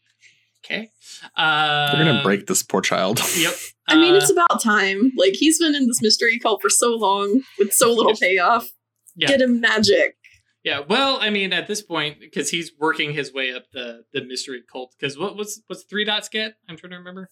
[0.65, 0.89] Okay.
[1.35, 3.19] Uh, We're gonna break this poor child.
[3.37, 3.53] Yep.
[3.89, 5.11] I mean, Uh, it's about time.
[5.17, 8.71] Like, he's been in this mystery cult for so long with so little payoff.
[9.17, 9.27] Yeah.
[9.27, 10.15] Get him magic.
[10.63, 14.23] Yeah, well, I mean, at this point, because he's working his way up the the
[14.23, 14.95] mystery cult.
[14.97, 16.53] Because what was what's three dots get?
[16.69, 17.29] I'm trying to remember.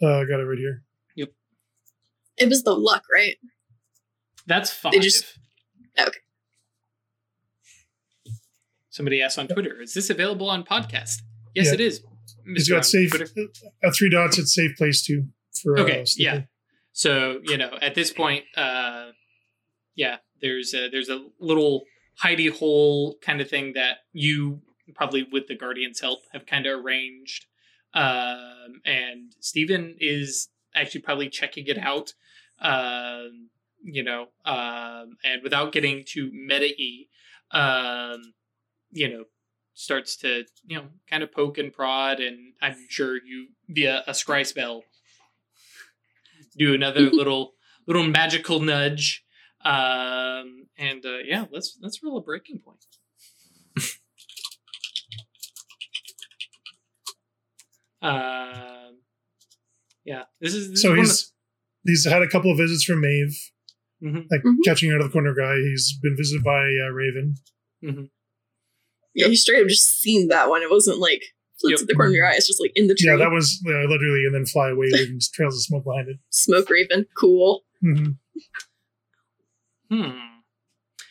[0.00, 0.82] Uh, I got it right here.
[1.16, 1.30] Yep.
[2.36, 3.36] It was the luck, right?
[4.46, 4.92] That's five.
[4.92, 5.24] They just-
[5.98, 6.18] okay.
[8.90, 11.22] Somebody asked on Twitter, "Is this available on podcast?"
[11.54, 11.74] Yes, Yeah.
[11.74, 12.02] it is.
[12.46, 12.74] He's Mr.
[12.76, 13.50] got safe Twitter.
[13.82, 14.38] at three dots.
[14.38, 15.28] It's safe place too.
[15.62, 16.42] For Okay, uh, yeah.
[16.92, 19.10] So you know, at this point, uh,
[19.96, 21.84] yeah, there's a, there's a little
[22.22, 24.60] hidey hole kind of thing that you
[24.94, 27.46] probably with the Guardians' help have kind of arranged,
[27.94, 32.12] um, and Stephen is actually probably checking it out.
[32.60, 33.48] Um,
[33.82, 37.06] you know, um, and without getting too meta-y,
[37.50, 38.34] um,
[38.90, 39.24] you know,
[39.72, 44.12] starts to you know kind of poke and prod, and I'm sure you via a
[44.12, 44.84] scry spell
[46.56, 47.54] do another little
[47.86, 49.23] little magical nudge.
[49.64, 52.84] Um, and uh, yeah, let's let's roll a breaking point.
[58.02, 58.98] um,
[60.04, 61.32] yeah, this is this So is one of- he's
[61.84, 63.36] he's had a couple of visits from Maeve,
[64.02, 64.26] Mhm.
[64.30, 64.56] like Mhm.
[64.64, 65.56] catching out of the corner guy.
[65.56, 67.36] He's been visited by uh, Raven.
[69.16, 70.62] Yeah, you straight up just seen that one.
[70.62, 71.22] It wasn't like
[71.60, 71.82] flips Yep.
[71.82, 72.34] at the corner of your eye.
[72.34, 73.08] It's just like in the tree.
[73.08, 76.16] Yeah, that was uh, literally, and then fly away, leaving trails of smoke behind it.
[76.30, 77.06] Smoke Raven.
[77.18, 77.64] Cool.
[79.94, 80.34] Hmm hmm.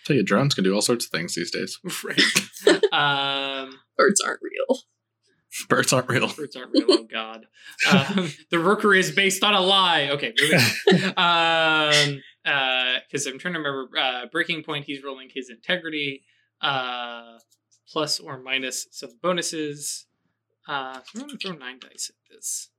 [0.06, 1.80] Tell you, drones can do all sorts of things these days.
[2.04, 2.19] Right.
[2.93, 4.80] um, Birds aren't real.
[5.69, 6.28] Birds aren't real.
[6.34, 6.86] Birds aren't real.
[6.89, 7.46] Oh God.
[7.89, 10.10] Um, the rookery is based on a lie.
[10.10, 10.34] Okay.
[10.39, 11.93] Moving on.
[12.46, 13.89] um, because I'm trying to remember.
[13.98, 14.86] Uh, breaking point.
[14.86, 16.24] He's rolling his integrity,
[16.62, 17.38] uh,
[17.88, 20.08] plus or minus some bonuses.
[20.67, 22.69] Uh, so I'm going to throw nine dice at this.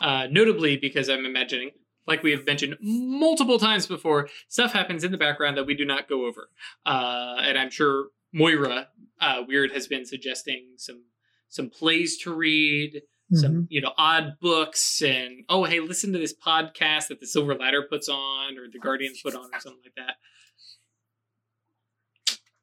[0.00, 1.70] Uh, notably because I'm imagining,
[2.06, 5.84] like we have mentioned multiple times before, stuff happens in the background that we do
[5.84, 6.48] not go over.
[6.84, 8.88] Uh, and I'm sure Moira
[9.20, 11.04] uh, Weird has been suggesting some
[11.48, 16.34] some plays to read, some you know odd books, and oh hey, listen to this
[16.34, 19.94] podcast that the Silver Ladder puts on or the Guardians put on or something like
[19.96, 20.16] that.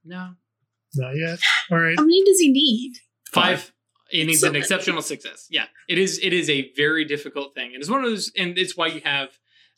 [0.03, 0.33] No,
[0.95, 1.39] Not yet.
[1.71, 1.95] All right.
[1.97, 2.93] How many does he need?
[3.31, 3.71] five.
[4.11, 4.61] It needs So an many.
[4.61, 5.47] exceptional success.
[5.49, 6.19] Yeah, it is.
[6.21, 8.31] It is a very difficult thing, and it's one of those.
[8.37, 9.29] And it's why you have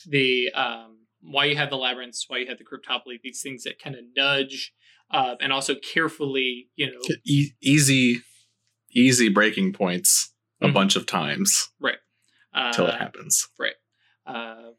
[0.08, 3.19] the um, why you have the labyrinths, why you have the cryptopoly.
[3.24, 4.74] These things that kind of nudge,
[5.12, 8.22] uh, and also carefully, you know, E- easy,
[8.91, 10.74] easy breaking points a Mhm.
[10.74, 11.98] bunch of times Right.
[12.54, 13.48] uh, till it happens.
[13.60, 13.76] Right.
[14.26, 14.72] Uh,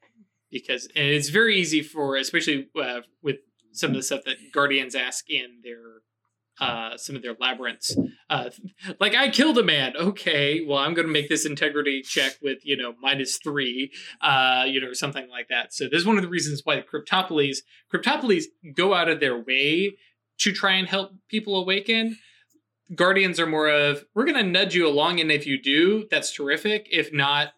[0.50, 3.38] because and it's very easy for especially uh, with
[3.72, 6.02] some of the stuff that guardians ask in their
[6.60, 7.96] uh, some of their labyrinths.
[8.30, 8.50] Uh,
[9.00, 9.94] like i killed a man.
[9.96, 13.90] Okay well i'm going to make this integrity check with you know minus three
[14.20, 15.74] uh, you know or something like that.
[15.74, 17.58] So this is one of the reasons why the cryptopolies
[17.92, 19.96] cryptopolies go out of their way
[20.38, 22.18] to try and help people awaken.
[22.94, 26.32] Guardians are more of we're going to nudge you along and if you do that's
[26.32, 26.86] terrific.
[26.90, 27.48] If not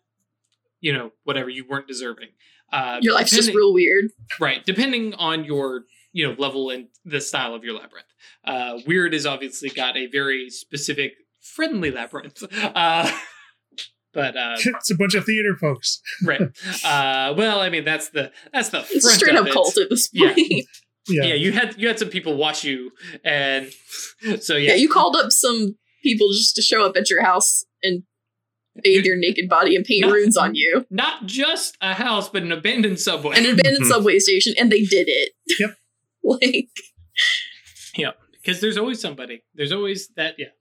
[0.80, 2.28] you know whatever you weren't deserving.
[2.72, 4.06] Uh Your life's just real weird.
[4.40, 5.82] right depending on your
[6.16, 8.06] you know level and the style of your labyrinth
[8.44, 11.12] uh weird has obviously got a very specific
[11.54, 13.10] friendly labyrinth uh
[14.14, 16.00] but uh it's a bunch of theater folks.
[16.24, 16.40] right
[16.84, 19.52] uh well i mean that's the that's the It's straight of up it.
[19.52, 20.32] cult at this Yeah.
[20.32, 20.64] point.
[21.08, 21.24] Yeah.
[21.24, 22.90] yeah you had you had some people watch you
[23.24, 23.70] and
[24.40, 24.74] so yeah, yeah.
[24.74, 28.02] you called up some people just to show up at your house and
[28.82, 30.12] bathe your naked body and paint No.
[30.12, 30.84] runes on you.
[30.90, 35.06] not just a house but an abandoned subway An abandoned subway station, and they did
[35.08, 35.30] it.
[35.60, 35.70] Yep.
[36.42, 36.68] like
[37.96, 39.42] yeah because there's always somebody.
[39.54, 40.34] There's always that.
[40.38, 40.52] Yeah.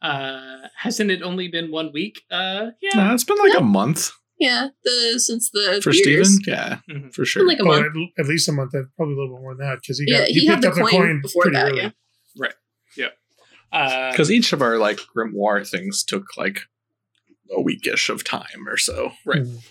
[0.00, 2.22] Uh, hasn't it only been one week?
[2.30, 2.90] Uh, yeah.
[2.96, 6.34] Nah, it's been like a month yeah, the since the for beers.
[6.34, 6.38] Steven.
[6.46, 7.14] Yeah, Mhm.
[7.14, 7.46] for sure.
[7.46, 7.86] Like a Oh, month.
[8.18, 8.74] at, at least a month.
[8.74, 10.62] uh, Probably a little bit more than that because he Yeah, got he had picked
[10.62, 11.92] the up the coin coin before pretty that, early.
[12.96, 13.08] yeah.
[13.72, 16.62] Uh, Because each of our like grimoire things took like
[17.56, 19.12] a weekish of time or so.
[19.24, 19.42] Right.
[19.44, 19.62] Mhm.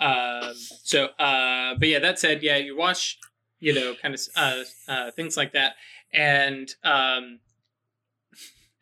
[0.00, 3.18] Um, so, uh, but yeah, that said, yeah, you watch,
[3.60, 5.74] you know, kind of uh, uh, things like that,
[6.12, 7.40] and um,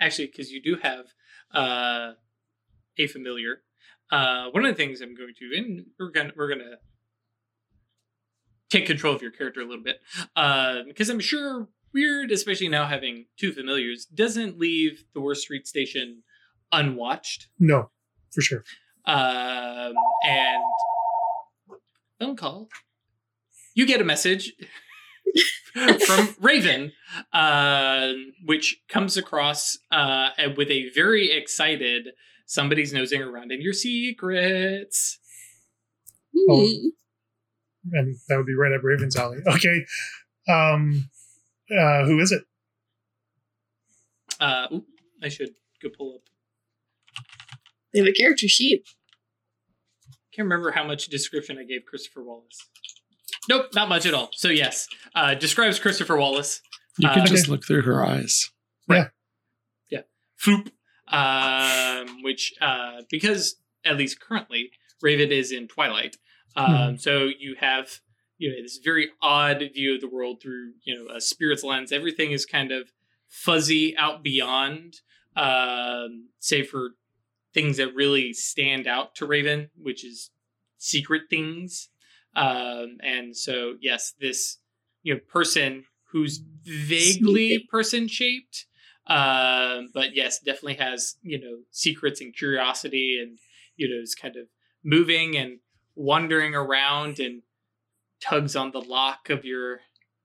[0.00, 1.06] actually, because you do have
[1.54, 2.12] uh,
[2.98, 3.62] a familiar.
[4.10, 6.76] Uh, one of the things I'm going to, and we're gonna we're gonna
[8.70, 10.00] take control of your character a little bit,
[10.36, 15.66] uh, because I'm sure weird, especially now having two familiars, doesn't leave the Worth Street
[15.66, 16.22] station
[16.72, 17.48] unwatched.
[17.58, 17.90] No,
[18.32, 18.64] for sure.
[19.06, 20.62] Um, and
[22.18, 22.68] phone call.
[23.76, 24.54] You get a message
[26.06, 26.92] from Raven,
[27.32, 28.12] uh,
[28.44, 32.08] which comes across uh, with a very excited
[32.46, 35.18] somebody's nosing around in your secrets.
[36.48, 36.68] Oh.
[37.92, 39.38] And that would be right up Raven's alley.
[39.46, 39.84] Okay.
[40.48, 41.10] Um,
[41.70, 42.44] Uh, who is it?
[44.38, 44.86] Uh, oop,
[45.22, 45.50] I should
[45.82, 46.20] go pull up.
[47.92, 48.88] They have a character sheet.
[50.32, 52.68] Can't remember how much description I gave Christopher Wallace.
[53.48, 54.30] Nope, not much at all.
[54.32, 56.60] So yes, uh, describes Christopher Wallace.
[56.98, 58.50] You can Uh, just look through her eyes.
[60.38, 60.70] Floop.
[61.08, 66.16] Um, which uh, because at least currently Raven is in Twilight.
[66.56, 68.00] Um, so you have
[68.38, 71.90] you know this very odd view of the world through you know a spirit's lens.
[71.92, 72.92] Everything is kind of
[73.28, 75.00] fuzzy out beyond,
[75.36, 76.90] um, save for
[77.54, 80.30] things that really stand out to Raven, which is
[80.76, 81.88] secret things.
[82.36, 84.58] Um, and so yes, this
[85.02, 88.66] you know person who's vaguely person shaped,
[89.06, 93.38] um, but yes, definitely has you know secrets and curiosity, and
[93.76, 94.46] you know is kind of
[94.84, 95.58] moving and
[95.94, 97.42] wandering around and
[98.20, 99.80] tugs on the lock of your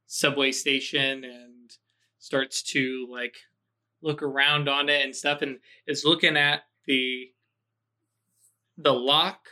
[0.06, 1.78] subway station and
[2.20, 3.36] starts to like
[4.02, 7.32] look around on it and stuff and is looking at the
[8.78, 9.48] the lock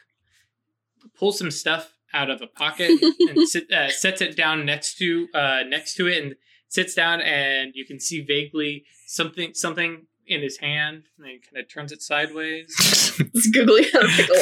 [1.18, 5.28] pulls some stuff out of a pocket and sit, uh, sets it down next to
[5.34, 6.36] uh, next to it and
[6.68, 11.40] sits down and you can see vaguely something something in his hand and then he
[11.40, 12.68] kind of turns it sideways
[13.34, 14.34] It's googly how to pick a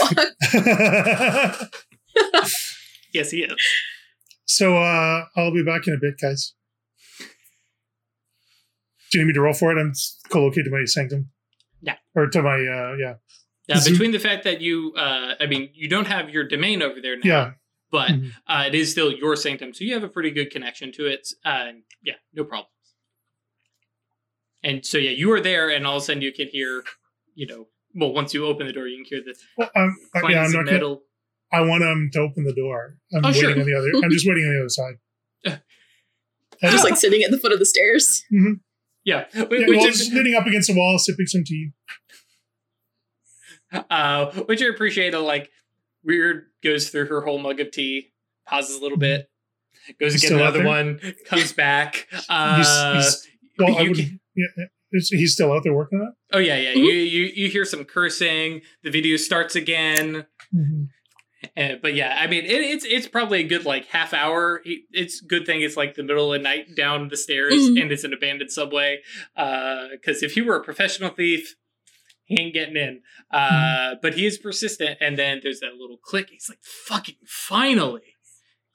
[1.62, 1.72] lock.
[3.14, 3.56] yes he is
[4.48, 6.54] so uh, I'll be back in a bit, guys.
[9.12, 9.80] Do you need me to roll for it?
[9.80, 9.92] I'm
[10.30, 11.30] co-located to my sanctum.
[11.82, 11.96] Yeah.
[12.16, 13.16] Or to my uh, yeah
[13.68, 17.02] Yeah, between the fact that you, uh, I mean, you don't have your domain over
[17.02, 17.52] there now, yeah.
[17.92, 18.32] but Mhm.
[18.48, 21.28] uh, it is still your sanctum, so you have a pretty good connection to it.
[21.44, 22.72] Uh, yeah, no problems.
[24.64, 26.84] And so, yeah, you are there, and all of a sudden you can hear,
[27.36, 30.28] you know, well, once you open the door, you can hear the Well, I'm, uh,
[30.28, 31.04] yeah, I'm not gonna, metal.
[31.52, 32.98] I want him to open the door.
[33.14, 33.60] I'm Oh, waiting sure.
[33.60, 33.92] on the other.
[34.04, 35.62] I'm just waiting on the other side.
[36.72, 38.24] Just like sitting at the foot of the stairs.
[38.32, 41.70] Yeah, wh- Yeah, which, well, is, leaning up against the wall, sipping some tea.
[43.90, 45.14] Uh, which I appreciate.
[45.14, 45.50] uh, Like,
[46.04, 48.14] Weird goes through her whole mug of tea,
[48.46, 49.30] pauses a little bit,
[50.00, 52.08] goes to get another one, comes back.
[52.30, 53.28] Uh, he's,
[53.60, 54.20] well, you would.
[54.36, 56.74] Yeah, he's still out there working on Oh yeah, yeah.
[56.76, 56.78] Mhm.
[56.86, 58.62] You, you you hear some cursing.
[58.84, 60.16] The video starts again.
[60.16, 60.56] it.
[60.56, 60.88] Mhm.
[61.58, 64.62] Uh, but yeah, I mean, it, it's it's probably a good like half hour.
[64.66, 67.82] It's good thing it's like the middle of the night down the stairs Mhm.
[67.82, 69.00] and it's an abandoned subway.
[69.36, 71.56] Because if he were a professional thief,
[72.28, 73.02] he ain't getting in.
[73.32, 74.98] Uh, But he is persistent.
[75.02, 76.30] And then there's that little click.
[76.30, 78.02] He's like, "Fucking finally!"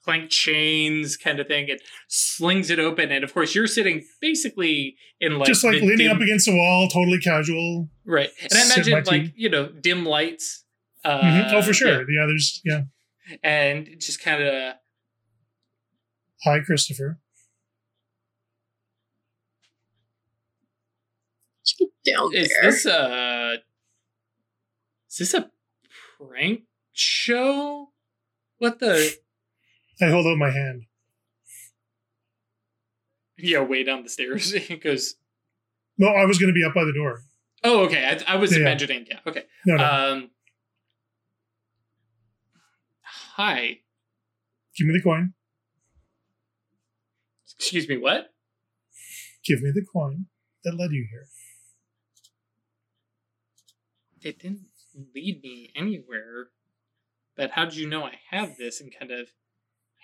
[0.03, 3.09] Clank chains kind of thing, and slings it open.
[3.09, 6.55] And of course, you're sitting basically in like just like leaning dim- up against the
[6.57, 7.89] wall, totally casual.
[8.05, 8.29] Right.
[8.41, 10.65] And I imagine like, you know, dim lights.
[11.05, 11.53] Uh, Mhm.
[11.53, 11.99] oh, for sure.
[11.99, 12.03] yeah.
[12.05, 12.81] The others, yeah.
[13.43, 14.73] And just kind of,
[16.43, 17.19] Hi, Christopher.
[21.25, 21.52] Just get
[22.05, 22.71] down is there.
[22.71, 23.57] this a,
[25.09, 25.49] is this a
[26.19, 27.89] prank show?
[28.57, 29.15] What the,
[30.01, 30.83] I hold out my hand.
[33.37, 34.53] yeah, way down the stairs.
[34.67, 35.15] because.
[35.97, 37.21] No, I was going to be up by the door.
[37.63, 38.03] oh, okay.
[38.27, 38.61] I, I was Yeah.
[38.61, 39.43] imagining, yeah, okay.
[39.65, 39.83] No, no.
[39.85, 40.29] Um,
[43.01, 43.79] hi.
[44.77, 45.33] Give me the coin.
[47.59, 48.33] Excuse me, what?
[49.45, 50.25] Give me the coin
[50.63, 51.27] that led you here.
[54.23, 54.65] It didn't
[55.13, 56.47] lead me anywhere.
[57.35, 58.79] But how did you know I have this?
[58.79, 59.29] And kind of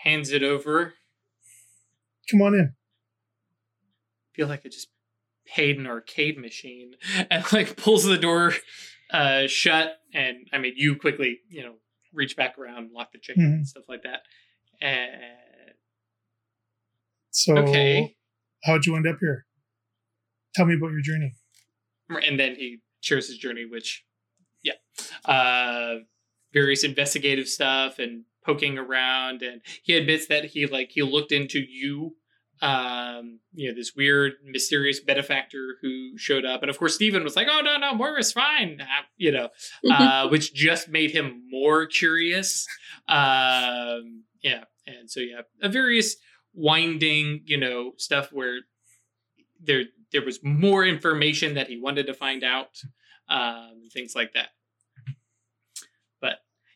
[0.04, 0.94] hands it over.
[2.30, 2.76] Come on in.
[4.34, 4.88] feel like I just
[5.46, 6.94] paid an arcade machine
[7.32, 8.54] and like pulls the door
[9.12, 11.74] uh shut and I mean you quickly, you know,
[12.14, 13.44] reach back around, lock the chain Mhm.
[13.56, 14.22] and stuff like that.
[14.82, 15.12] And
[17.32, 18.16] So, okay.
[18.64, 19.46] how'd you end up here?
[20.56, 21.34] Tell me about your journey.
[22.10, 24.04] And then he shares his journey, which.
[25.26, 25.96] Uh
[26.54, 31.60] various investigative stuff and poking around and he admits that he like he looked into
[31.60, 32.16] you
[32.62, 37.36] um you know this weird mysterious benefactor who showed up and of course Stephen was
[37.36, 39.50] like oh no no Moira's fine uh, you know
[39.92, 42.68] uh, which just made him more curious.
[43.08, 46.16] Um, yeah, and so yeah, a various
[46.54, 48.60] winding, you know, stuff where
[49.62, 52.82] there there was more information that he wanted to find out,
[53.30, 54.50] um, things like that.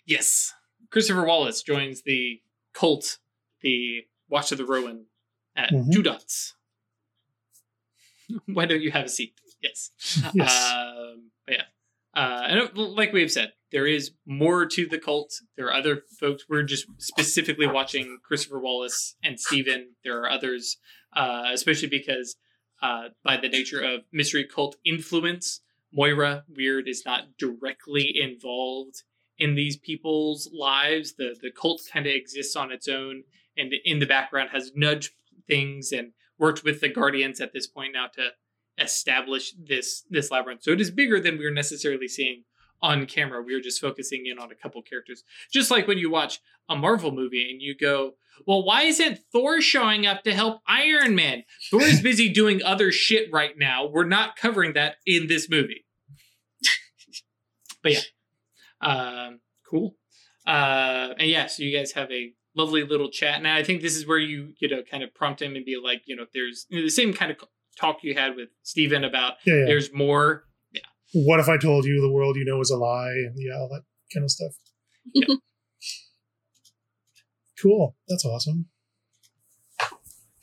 [0.05, 0.53] Yes,
[0.91, 2.41] Christopher Wallace joins the
[2.73, 3.17] cult,
[3.61, 5.05] the Watch of the Rowan,
[5.55, 5.91] at Mhm.
[5.93, 6.55] two dots.
[8.45, 9.33] Why don't you have a seat?
[9.61, 9.91] Yes.
[10.33, 10.71] Yes.
[10.71, 11.63] Um, but yeah.
[12.15, 15.33] Uh, and like we've said, there is more to the cult.
[15.57, 16.43] There are other folks.
[16.47, 19.95] We're just specifically watching Christopher Wallace and Steven.
[20.03, 20.77] There are others
[21.15, 22.35] uh, especially because
[22.81, 29.03] uh, by the nature of mystery cult influence, Moira Weird is not directly involved
[29.43, 31.15] in these people's lives.
[31.15, 33.23] The the cult kind of exists on its own
[33.57, 35.11] and in the background has nudged
[35.47, 38.29] things and worked with the Guardians at this point now to
[38.77, 40.63] establish this this labyrinth.
[40.63, 42.43] So it is bigger than we're necessarily seeing
[42.81, 43.43] on camera.
[43.43, 45.23] We're just focusing in on a couple characters.
[45.51, 46.39] Just like when you watch
[46.69, 48.13] a Marvel movie and you go,
[48.47, 51.43] well, why isn't Thor showing up to help Iron Man?
[51.69, 53.85] Thor is busy doing other shit right now.
[53.85, 55.85] We're not covering that in this movie.
[57.83, 57.99] but yeah.
[58.83, 59.95] Um, cool.
[60.45, 63.37] Uh, and yeah, so you guys have a lovely little chat.
[63.37, 65.77] And I think this is where you, you know, kind of prompt him and be
[65.83, 67.37] like, you know, there's you know, the same kind of
[67.79, 69.65] talk you had with Stephen about Yeah, yeah.
[69.65, 70.43] there's more.
[70.71, 70.81] Yeah.
[71.13, 73.69] What if I told you the world you know is a lie and yeah, all
[73.69, 74.51] that kind of stuff.
[75.13, 75.27] Yeah.
[77.61, 77.95] cool.
[78.07, 78.67] That's awesome.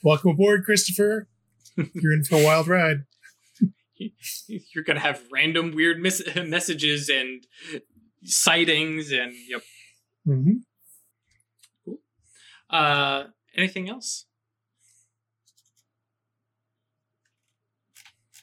[0.02, 1.28] Welcome aboard, Christopher.
[1.76, 3.04] You're in for a wild ride.
[4.48, 7.46] You're going to have random weird mes- messages and
[8.24, 9.62] sightings and, yep.
[10.24, 10.58] hmm
[12.70, 13.24] Uh,
[13.56, 14.26] anything else?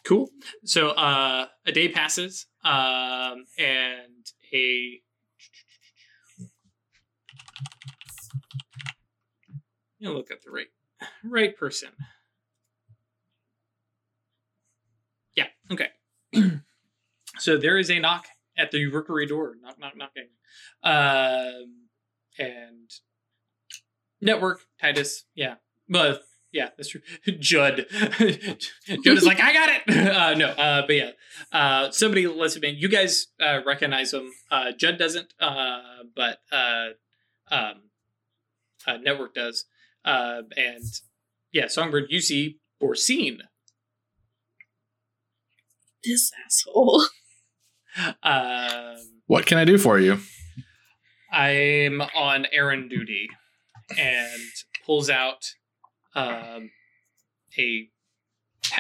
[0.04, 0.30] Cool.
[0.64, 5.02] So uh, a day passes, um, and a
[10.00, 10.68] you look up the right
[11.24, 11.90] right person.
[15.36, 15.48] Yeah.
[15.72, 15.90] Okay.
[17.38, 18.28] so there is a knock
[18.58, 19.56] at the rookery door.
[19.62, 20.28] Knock, knock, knocking.
[20.84, 21.88] Um,
[22.38, 22.92] and
[24.22, 25.26] network Titus.
[25.36, 25.56] Yeah.
[25.90, 27.02] But yeah, that's true.
[27.40, 27.86] Judd.
[27.92, 29.82] Judd is like, I got it.
[30.18, 31.12] Uh, no, uh, but yeah,
[31.52, 32.76] uh, somebody lets him in.
[32.76, 34.32] You guys uh, recognize him.
[34.50, 35.80] Uh, Judd doesn't, uh,
[36.16, 36.40] but
[37.52, 37.82] um,
[39.02, 39.66] network does.
[40.04, 40.84] And
[41.52, 43.42] yeah, Songbird, you see Borsine.
[46.04, 47.04] This asshole.
[48.24, 48.96] Um,
[49.28, 50.20] What can I do for you?
[51.32, 53.28] I'm on errand duty
[53.98, 54.42] and
[54.86, 55.54] pulls out
[56.16, 56.72] um,
[57.58, 57.90] a,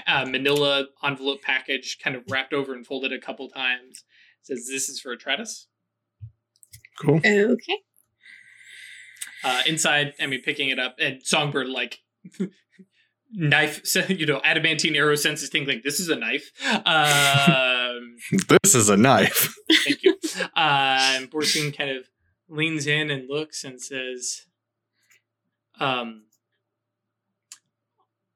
[0.07, 4.03] a manila envelope package kind of wrapped over and folded a couple times.
[4.43, 5.65] Says, This is for Atratus.
[6.99, 7.17] Cool.
[7.17, 7.81] Okay.
[9.43, 11.99] Uh, inside, I mean, picking it up, and Songbird, like,
[13.31, 15.81] knife, you know, adamantine arrow senses tingling.
[15.83, 16.51] This is a knife.
[16.85, 18.15] Um,
[18.63, 19.53] This is a knife.
[19.85, 20.17] Thank you.
[20.55, 22.05] Uh, and Borsine kind of
[22.49, 24.43] leans in and looks and says,
[25.79, 26.23] um,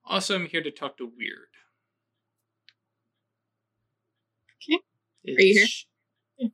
[0.06, 1.48] also, I'm here to talk to Weird.
[4.58, 4.80] Okay.
[5.24, 5.68] Is- Are you
[6.40, 6.50] here?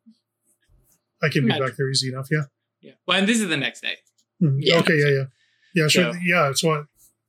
[1.23, 1.63] I can be Magic.
[1.65, 2.27] back there easy enough.
[2.31, 2.43] Yeah.
[2.81, 2.91] Yeah.
[3.07, 3.95] Well, and this is the next day.
[4.41, 4.57] Mhm.
[4.59, 4.77] Yeah.
[4.79, 4.97] Okay.
[4.99, 5.07] Yeah.
[5.09, 5.23] Yeah.
[5.73, 5.87] Yeah.
[5.87, 6.13] Sure.
[6.13, 6.49] So- yeah.
[6.49, 6.83] it's I-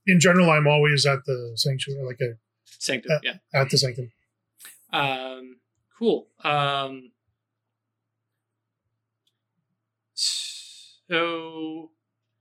[0.08, 2.34] in general, I'm always at the sanctuary, like a,
[2.80, 3.12] Sanctum.
[3.12, 3.34] Uh, yeah.
[3.54, 4.10] at the sanctum.
[4.92, 5.56] Um,
[5.98, 6.26] cool.
[6.44, 7.12] Um,
[10.14, 11.90] so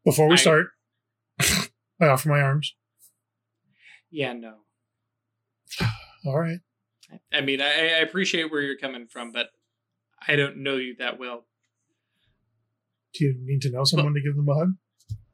[0.06, 0.68] Before we I- start,
[1.40, 2.76] I offer my arms.
[4.10, 4.56] yeah, no.
[6.26, 6.60] All right.
[7.34, 9.48] I mean, I, I appreciate where you're coming from, but
[10.28, 11.46] I don't know you that well.
[13.14, 14.74] Do you need to know someone to give them a hug?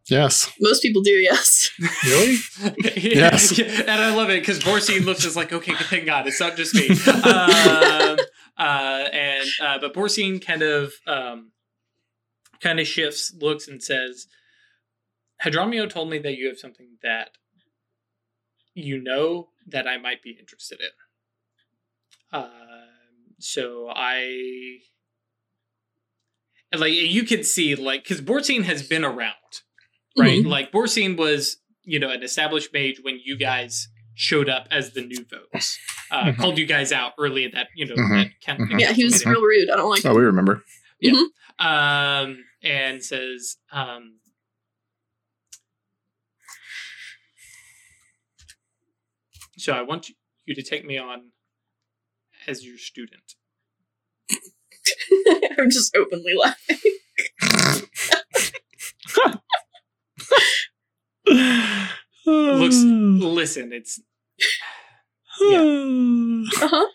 [0.08, 0.52] Yes.
[0.60, 1.63] Most people do, yes.
[1.80, 2.38] Really?
[2.96, 3.58] Yes.
[3.60, 6.76] and I love it because Borsine looks just like, okay, thank God, it's not just
[6.76, 6.90] me.
[6.90, 8.18] um,
[8.58, 11.52] uh, and uh, but Borsine kind of um,
[12.62, 14.28] kind of shifts, looks, and says,
[15.44, 17.32] "Hadromiel told me that you have something that
[18.74, 22.40] you know that I might be interested in.
[22.40, 22.50] Um,
[23.40, 24.78] so I."
[26.76, 29.62] Like you can see, like, because Borsine has been around,
[30.18, 30.44] right?
[30.44, 35.02] Like Borsine was, you know, an established mage when you guys showed up as the
[35.02, 35.78] new folks.
[36.12, 36.38] Uh, Mhm.
[36.38, 38.10] Called you guys out early in that, you know, Mhm.
[38.24, 38.80] that camp- Mhm.
[38.80, 39.32] Yeah, he was meeting.
[39.32, 39.70] real rude.
[39.72, 40.64] I don't like Oh, we remember.
[41.00, 41.14] yeah
[41.60, 44.20] um, and says, um,
[49.58, 50.10] "So I want
[50.46, 51.32] you to take me on
[52.48, 53.36] as your student."
[55.58, 56.78] I'm just openly laughing.
[61.26, 64.00] Looks, listen, it's
[65.42, 66.88] Uh huh.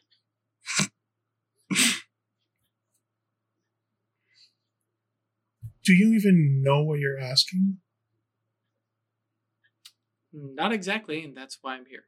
[5.85, 7.79] Do you even know what you're asking?
[10.33, 12.05] not exactly, and that's why I'm here.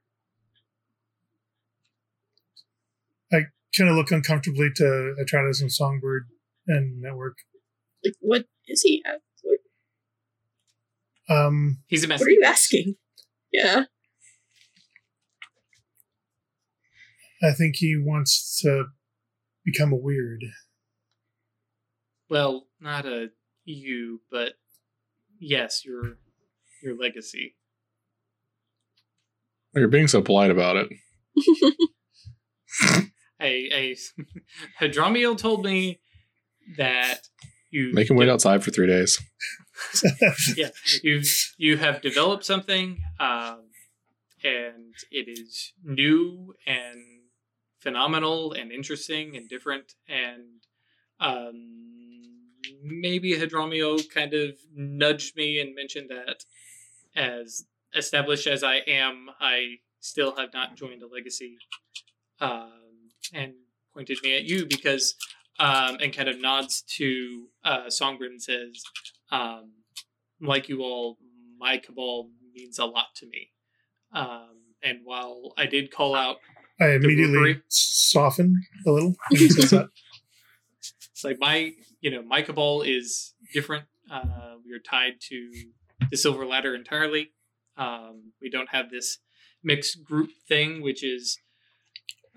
[3.32, 3.46] I
[3.76, 6.28] kind of look uncomfortably to Atratus and Songbird
[6.66, 7.38] and Network.
[8.04, 9.02] Like, what is he?
[9.06, 9.20] at?
[11.30, 12.20] Um, He's a mess.
[12.20, 12.96] What are you asking?
[13.52, 13.84] Yeah.
[17.42, 18.86] I think he wants to
[19.64, 20.42] become a weird.
[22.28, 23.30] Well, not a
[23.64, 24.54] you, but
[25.38, 26.18] yes, your
[26.82, 27.56] your legacy.
[29.74, 30.88] You're being so polite about it.
[33.38, 33.96] Hey, I
[34.84, 36.00] Hadromiel told me
[36.76, 37.20] that
[37.70, 39.18] you make him wait outside for three days.
[40.56, 40.70] yeah,
[41.02, 41.22] you
[41.56, 43.60] you have developed something, um,
[44.42, 47.00] and it is new and
[47.80, 50.62] phenomenal and interesting and different, and
[51.18, 52.52] um,
[52.82, 56.44] maybe Hadromiel kind of nudged me and mentioned that
[57.16, 57.64] as
[57.94, 61.56] established as I am, I still have not joined a legacy,
[62.40, 62.72] um,
[63.32, 63.54] and
[63.94, 65.14] pointed me at you because.
[65.60, 68.82] Um, and kind of nods to uh, Songbird and says,
[69.30, 69.72] um,
[70.40, 71.18] like you all,
[71.58, 73.50] my cabal means a lot to me.
[74.14, 76.36] Um, and while I did call out,
[76.80, 77.62] I immediately rookery?
[77.68, 79.90] soften a little when he says that.
[81.12, 83.84] it's like my, you know, my cabal is different.
[84.10, 85.50] Uh, we are tied to
[86.10, 87.32] the Silver Ladder entirely.
[87.76, 89.18] Um, we don't have this
[89.62, 91.38] mixed group thing, which is,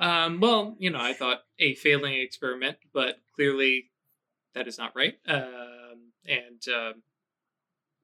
[0.04, 3.92] um, well, you know, I thought a failing experiment, but clearly
[4.54, 5.14] that is not right.
[5.26, 7.04] Um, and um,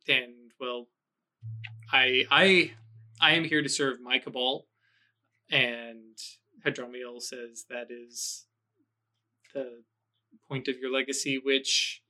[0.08, 0.88] and well,
[1.92, 2.72] I I
[3.20, 4.68] I am here to serve my cabal,
[5.52, 6.18] and
[6.66, 8.46] Hadromiel says that is
[9.54, 9.84] the
[10.48, 12.02] point of your legacy, which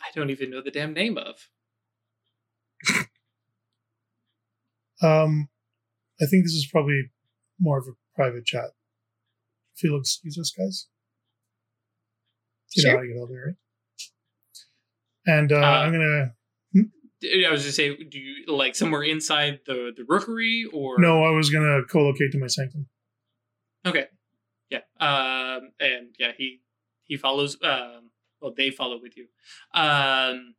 [0.00, 1.48] I don't even know the damn name of.
[5.02, 5.48] Um,
[6.20, 7.10] I think this is probably
[7.58, 8.72] more of a private chat.
[9.80, 10.88] If you'll excuse us, guys.
[12.76, 13.54] You know how to get over there, right?
[15.38, 16.34] And uh, Uh, I'm gonna.
[17.46, 21.30] I was just say, do you like somewhere inside the the rookery or No, I
[21.30, 22.88] was gonna co-locate to my sanctum.
[23.86, 24.06] Okay.
[24.68, 24.80] Yeah.
[25.00, 26.60] Um and yeah, he
[27.02, 28.10] he follows um
[28.40, 29.26] well they follow with you.
[29.74, 30.54] Um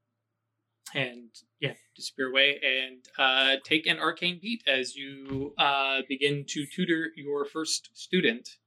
[0.94, 6.66] and yeah, disappear away and uh take an arcane beat as you uh begin to
[6.66, 8.58] tutor your first student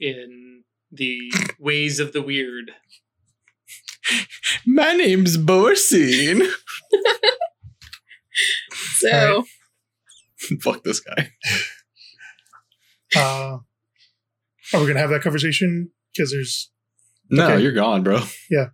[0.00, 2.72] in the ways of the weird.
[4.66, 6.46] My name's Borsine.
[8.98, 9.44] So
[10.60, 11.30] Fuck this guy.
[13.16, 13.58] Uh,
[14.74, 15.90] are we gonna have that conversation?
[16.14, 16.70] Because there's.
[17.30, 17.62] No, Okay.
[17.62, 18.20] you're gone, bro.
[18.50, 18.66] Yeah.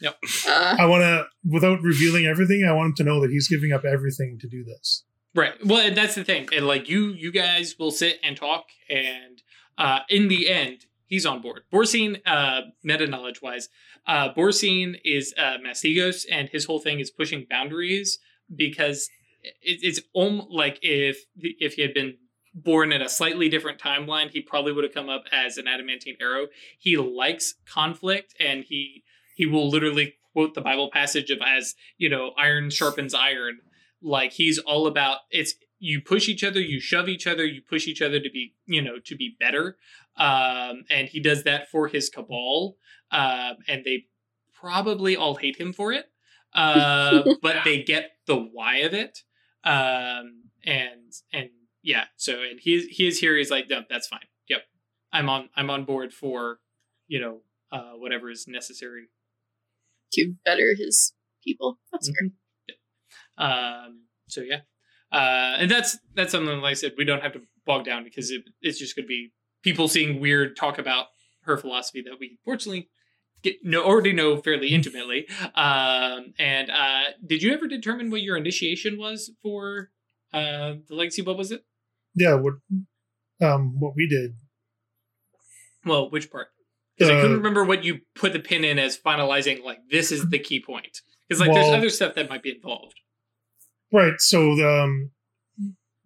[0.00, 0.16] yep.
[0.46, 3.72] Uh, I want to, without revealing everything, I want him to know that he's giving
[3.72, 5.04] up everything to do this.
[5.34, 5.52] Right.
[5.64, 6.48] Well, and that's the thing.
[6.54, 9.42] And like you, you guys will sit and talk, and
[9.76, 11.62] uh, in the end, he's on board.
[11.72, 13.68] Borsine, uh, meta knowledge wise,
[14.06, 18.18] uh, Borsine is uh, Mastigos, and his whole thing is pushing boundaries
[18.54, 19.10] because
[19.42, 22.16] it, it's om- like if if he had been
[22.54, 26.16] born in a slightly different timeline, he probably would have come up as an adamantine
[26.20, 26.46] arrow.
[26.78, 29.04] He likes conflict, and he
[29.36, 33.58] he will literally quote the Bible passage of as you know, iron sharpens iron
[34.02, 37.86] like he's all about it's you push each other you shove each other you push
[37.86, 39.76] each other to be you know to be better
[40.16, 42.76] um and he does that for his cabal
[43.10, 44.04] um and they
[44.54, 46.06] probably all hate him for it
[46.54, 49.22] uh but they get the why of it
[49.64, 51.50] um and and
[51.82, 54.62] yeah so and he he is here he's like no that's fine yep
[55.12, 56.58] i'm on i'm on board for
[57.06, 57.40] you know
[57.72, 59.08] uh whatever is necessary
[60.12, 61.12] to better his
[61.44, 61.78] people.
[61.92, 62.28] That's fair.
[62.28, 62.32] Mhm.
[63.38, 64.60] Um, so yeah,
[65.12, 68.30] uh, and that's that's something like I said we don't have to bog down because
[68.30, 69.32] it, it's just going to be
[69.62, 71.06] people seeing weird talk about
[71.42, 72.88] her philosophy that we fortunately
[73.42, 75.26] get know already know fairly intimately.
[75.54, 79.90] Um, and uh, did you ever determine what your initiation was for
[80.32, 81.22] uh, the legacy?
[81.22, 81.62] What was it?
[82.14, 82.54] Yeah, what,
[83.40, 84.32] um, what we did.
[85.84, 86.48] Well, which part?
[86.96, 89.62] Because I Uh, couldn't remember what you put the pin in as finalizing.
[89.62, 91.00] Like this is the key point.
[91.28, 92.94] Because like there's other stuff that might be involved.
[93.92, 94.20] Right.
[94.20, 95.10] So the, um,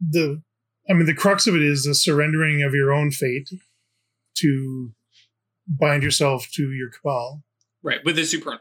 [0.00, 0.42] the,
[0.88, 3.48] I mean, the crux of it is the surrendering of your own fate
[4.36, 4.92] to
[5.66, 7.42] bind yourself to your cabal
[7.82, 8.60] Right, with the supernal.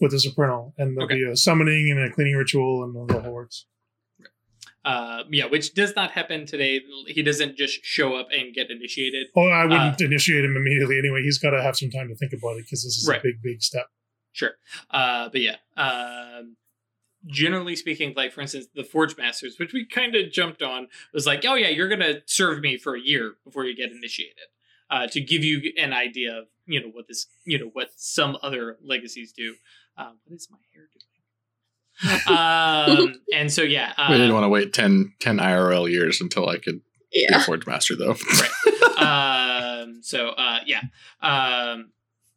[0.00, 1.16] with the supernal, and there'll Okay.
[1.16, 3.66] be a summoning and a cleaning ritual, and the whole works.
[4.84, 6.80] Uh, yeah, which does not happen today.
[7.08, 9.26] He doesn't just show up and get initiated.
[9.34, 11.22] Oh, I wouldn't initiate him immediately anyway.
[11.22, 13.18] He's got to have some time to think about it because this is Right.
[13.18, 13.86] a big, big step.
[14.32, 14.52] Sure.
[14.90, 16.56] Uh, but yeah, um,
[17.26, 21.26] generally speaking, like for instance, the Forge Masters, which we kind of jumped on, was
[21.26, 24.48] like, oh yeah, you're gonna serve me for a year before you get initiated,
[24.90, 28.36] uh, to give you an idea of you know what this you know what some
[28.42, 29.54] other legacies do.
[29.96, 31.06] Um, what is my hair doing?
[32.28, 36.46] um, and so yeah, uh, we didn't want to wait 10, 10 IRL years until
[36.46, 38.10] I could Be a Forge Master though.
[38.98, 40.82] um, so uh, yeah,
[41.22, 41.90] um,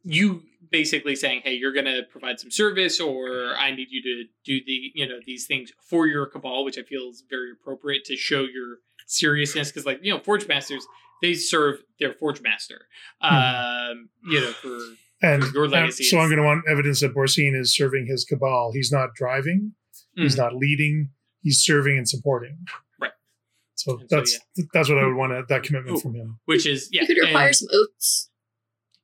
[0.04, 4.24] you basically saying, "Hey, you're going to provide some service, or I need you to
[4.46, 8.06] do the you know these things for your cabal," which I feel is very appropriate
[8.06, 10.86] to show your seriousness because, like you know, forge masters
[11.22, 12.88] they serve their forge master.
[13.22, 14.78] Um, you know, for
[15.22, 18.24] And Your um, legacy so I'm going to want evidence that Borsine is serving his
[18.24, 18.72] cabal.
[18.74, 19.74] He's not driving.
[20.16, 20.38] He's Mhm.
[20.38, 21.10] not leading.
[21.42, 22.58] He's serving and supporting.
[23.02, 23.12] Right.
[23.76, 24.40] So And so, that's
[24.74, 25.48] that's what I would want.
[25.50, 26.00] That commitment Ooh.
[26.00, 26.40] from him.
[26.46, 28.30] which is yeah, you could require and- some oaths.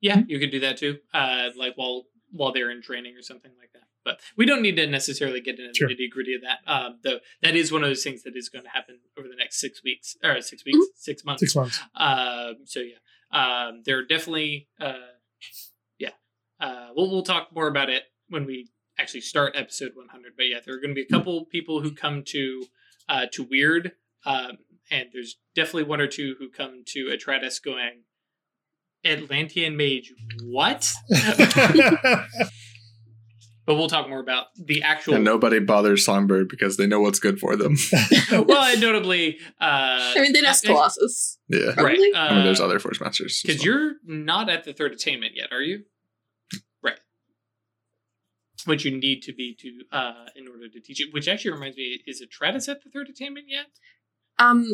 [0.06, 1.00] Yeah, you could do that too.
[1.14, 3.84] Uh, like while while they're in training or something like that.
[4.04, 5.88] But we don't need to necessarily get into Sure.
[5.88, 6.60] the nitty gritty of that.
[6.68, 9.36] Um, though that is one of those things that is going to happen over the
[9.36, 11.40] next six weeks or six weeks, six months.
[11.42, 11.80] Six months.
[11.96, 13.00] Um, so yeah,
[13.32, 14.94] um, there are definitely, uh,
[15.98, 16.12] yeah.
[16.60, 20.34] Uh, we'll we'll talk more about it when we actually start episode 100.
[20.38, 22.66] But yeah, there are going to be a couple people who come to
[23.10, 23.94] uh, to Weird,
[24.26, 24.58] um,
[24.92, 28.04] and there's definitely one or two who come to Atratus going,
[29.06, 30.92] Atlantean Mage, what?
[33.66, 35.16] but we'll talk more about the actual.
[35.16, 37.76] and nobody bothers Songbird because they know what's good for them.
[38.32, 41.38] well, and notably, uh, I mean, they'd ask I- Colossus.
[41.48, 41.68] yeah.
[41.68, 41.76] right?
[41.76, 42.14] Probably.
[42.14, 43.42] Uh, I mean, there's other Forge Masters.
[43.44, 43.66] because well.
[43.66, 45.84] you're not at the third attainment yet, are you?
[46.84, 47.00] Right.
[48.66, 51.14] Which you need to be to uh in order to teach it.
[51.14, 53.68] Which actually reminds me, is Atratus at the third attainment yet?
[54.38, 54.68] Um,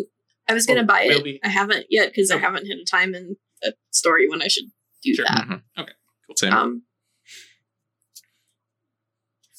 [0.49, 1.23] I was gonna Oh, buy it.
[1.23, 1.39] be.
[1.43, 4.65] I haven't yet because I haven't hit a time in a story when I should
[5.03, 5.25] do Sure.
[5.27, 5.47] that.
[5.47, 5.61] Mhm.
[5.77, 6.35] Cool.
[6.35, 6.53] Same.
[6.53, 6.83] Um,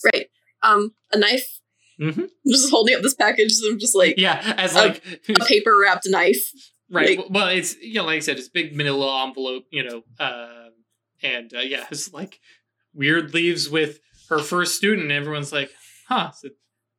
[0.05, 0.27] right.
[0.63, 1.61] Um, a knife.
[2.01, 2.19] Mhm.
[2.25, 3.53] I'm just holding up this package.
[3.53, 6.51] So I'm just like Yeah, as like a paper wrapped knife.
[6.91, 7.19] right.
[7.19, 9.65] like- well, it's you know, like I said, it's big Manila envelope.
[9.71, 10.73] You know, um,
[11.23, 12.41] and uh, yeah, it's like
[12.95, 15.03] weird leaves with her first student.
[15.05, 15.71] And everyone's like,
[16.09, 16.31] huh.
[16.33, 16.49] So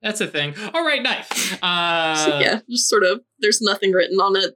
[0.01, 0.53] that's a thing.
[0.73, 1.59] All right, knife.
[1.63, 3.21] Uh, So, yeah, just sort of.
[3.39, 4.55] There's nothing written on it.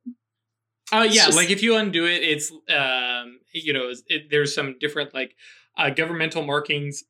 [0.92, 4.54] Oh It's yeah, just- like if you undo it, it's um, you know, it, there's
[4.56, 5.36] some different like
[5.78, 7.04] uh, governmental markings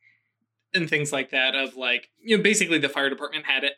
[0.74, 3.74] and things like that of like you know, basically the fire department had it,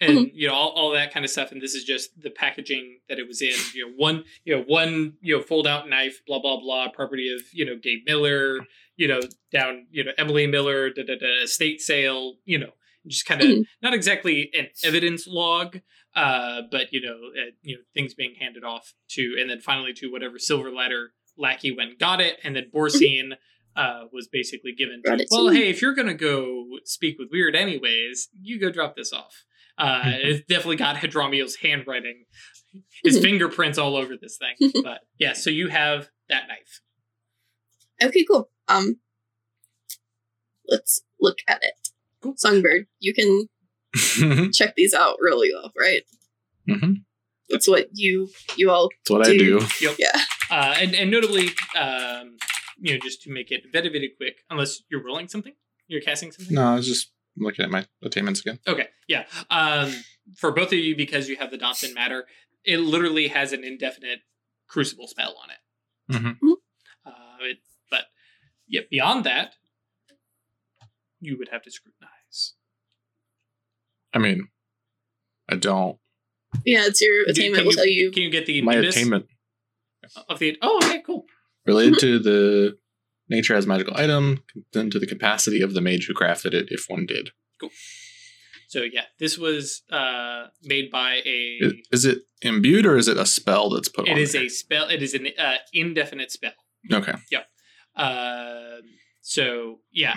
[0.00, 1.52] and you know all, all that kind of stuff.
[1.52, 3.54] And this is just the packaging that it was in.
[3.74, 7.32] You know, one you know one you know fold out knife, blah blah blah, property
[7.32, 8.58] of you know Gabe Miller.
[8.96, 9.20] You know,
[9.52, 12.34] down you know Emily Miller, da da da, estate sale.
[12.44, 12.72] You know,
[13.08, 13.64] just kind of Mhm.
[13.82, 15.80] not exactly an evidence log,
[16.14, 19.92] uh, but you know, uh, you know, things being handed off to, and then finally
[19.94, 23.32] to whatever silver ladder lackey went got it, and then Borsine
[23.76, 25.00] uh, was basically given.
[25.04, 29.12] To, well, hey, if you're gonna go speak with Weird anyways, you go drop this
[29.12, 29.44] off.
[29.78, 32.24] Uh, it's definitely got Hadromiel's handwriting,
[33.04, 34.72] his fingerprints all over this thing.
[34.82, 36.80] But yeah, so you have that knife.
[38.02, 38.50] Okay, cool.
[38.66, 38.98] Um,
[40.66, 41.87] let's look at it.
[42.28, 42.34] Cool.
[42.36, 43.48] Songbird, you can
[44.52, 46.02] check these out really well, right?
[46.68, 47.04] Mhm.
[47.48, 49.60] That's what you you all That's what I do.
[49.80, 49.98] Dude.
[49.98, 50.08] yeah.
[50.50, 52.36] Uh, and, and notably, um,
[52.78, 55.54] you know, just to make it very, very quick, unless you're rolling something,
[55.88, 56.54] you're casting something.
[56.54, 58.58] No, I was just looking at my attainments again.
[58.66, 59.24] Okay, yeah.
[59.50, 59.92] Um,
[60.36, 62.26] for both of you, because you have the dots in matter,
[62.64, 64.20] it literally has an indefinite
[64.68, 65.58] crucible spell on it.
[66.22, 66.38] Mhm.
[66.42, 66.54] Mhm.
[67.06, 67.12] Uh,
[67.42, 67.58] it,
[67.90, 68.04] but
[68.66, 69.54] yeah, beyond that,
[71.20, 72.10] you would have to scrutinize.
[74.14, 74.48] I mean,
[75.48, 75.98] I don't.
[76.64, 78.10] Yeah, it's your attainment can will tell you.
[78.10, 79.26] Can you get the My attainment
[80.28, 80.56] of the?
[80.62, 81.24] Oh, okay, cool.
[81.66, 82.78] related to the
[83.28, 84.42] nature as magical item,
[84.72, 87.30] then to the capacity of the mage who crafted it, if one did.
[87.60, 87.70] Cool.
[88.68, 91.58] So yeah, this was uh, made by a.
[91.60, 94.18] Is, is it imbued or is it a spell that's put It on?
[94.18, 94.42] is there?
[94.44, 94.88] a spell.
[94.88, 96.52] It is an uh, indefinite spell.
[96.92, 97.12] okay.
[97.96, 98.82] Um,
[99.22, 100.12] so yeah,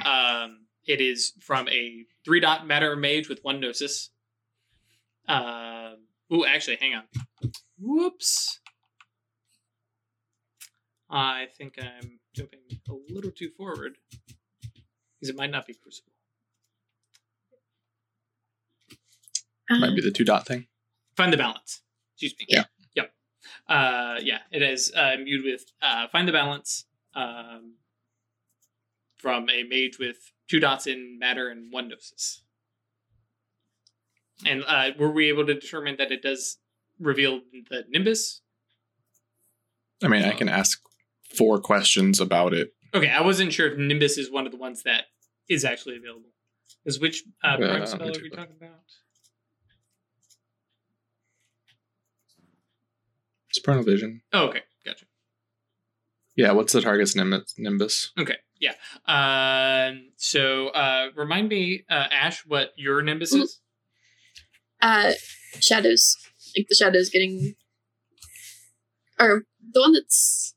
[0.46, 4.10] um, it is from a three dot matter mage with one gnosis.
[5.28, 5.98] Um,
[6.34, 7.04] ooh, actually, hang on.
[7.80, 8.60] Whoops.
[11.10, 12.60] I think I'm jumping
[12.90, 13.98] a little too forward
[15.20, 16.12] because it might not be crucible.
[19.70, 20.68] Might be the two dot thing.
[21.16, 21.82] Find the balance.
[22.14, 22.46] Excuse me.
[22.50, 22.64] Yeah.
[22.96, 23.14] Yep.
[23.68, 27.76] Uh, yeah, it is uh, imbued with uh, find the balance um,
[29.18, 32.44] from a mage with two dots in matter and one gnosis.
[34.46, 36.58] And uh, were we able to determine that it does
[37.00, 37.40] reveal
[37.70, 38.42] the nimbus?
[40.04, 40.82] I mean, I can ask
[41.38, 42.74] four questions about it.
[42.94, 45.06] Okay, I wasn't sure if nimbus is one of the ones that
[45.48, 46.32] is actually available.
[46.84, 48.80] Is which uh, Uh, prime me spell are we talking about?
[53.54, 54.22] Supernal vision.
[54.34, 55.06] Oh, okay, gotcha.
[56.36, 57.54] Yeah, what's the target's nimbus?
[57.58, 58.12] nimbus?
[58.18, 58.74] Okay, yeah.
[59.08, 63.42] Um, so uh, remind me, uh, Ash, what your nimbus Mhm.
[63.44, 63.60] is?
[64.82, 65.12] Uh,
[65.60, 66.16] shadows,
[66.56, 67.56] like the shadows getting
[69.20, 69.44] or
[69.74, 70.56] the one that's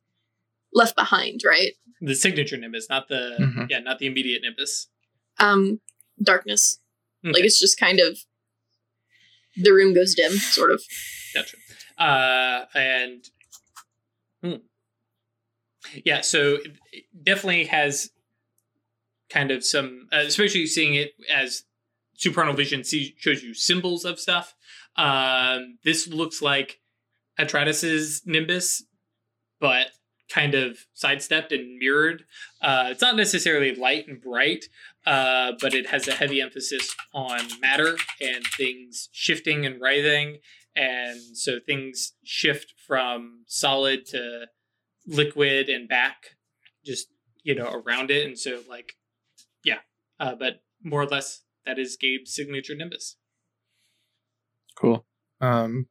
[0.73, 1.73] left behind, right?
[2.01, 3.71] The signature nimbus, not the Mhm.
[3.71, 4.89] yeah, not the immediate nimbus.
[5.39, 5.81] Um,
[6.23, 6.79] darkness.
[7.23, 8.19] Like it's just kind of
[9.57, 10.83] the room goes dim, sort of.
[11.33, 11.57] Gotcha.
[11.99, 13.25] Uh, and
[14.43, 14.57] hmm.
[16.05, 18.11] Yeah, so it- it definitely has
[19.31, 21.65] kind of some, uh, especially seeing it as
[22.15, 24.55] supernal vision see, shows you symbols of stuff.
[24.97, 26.81] Um, this looks like
[27.39, 28.85] Atratus's Nimbus,
[29.61, 29.89] but
[30.29, 32.25] kind of sidestepped and mirrored.
[32.61, 34.67] Uh, it's not necessarily light and bright,
[35.05, 40.39] uh, but it has a heavy emphasis on matter and things shifting and writhing
[40.77, 44.47] and so things shift from solid to
[45.07, 46.37] liquid and back
[46.85, 47.09] just
[47.43, 48.27] you know around it.
[48.27, 48.95] And so like
[49.65, 49.79] yeah
[50.21, 53.17] uh, but more or less that is gabe's signature nimbus.
[54.77, 55.07] Cool.
[55.41, 55.87] Um,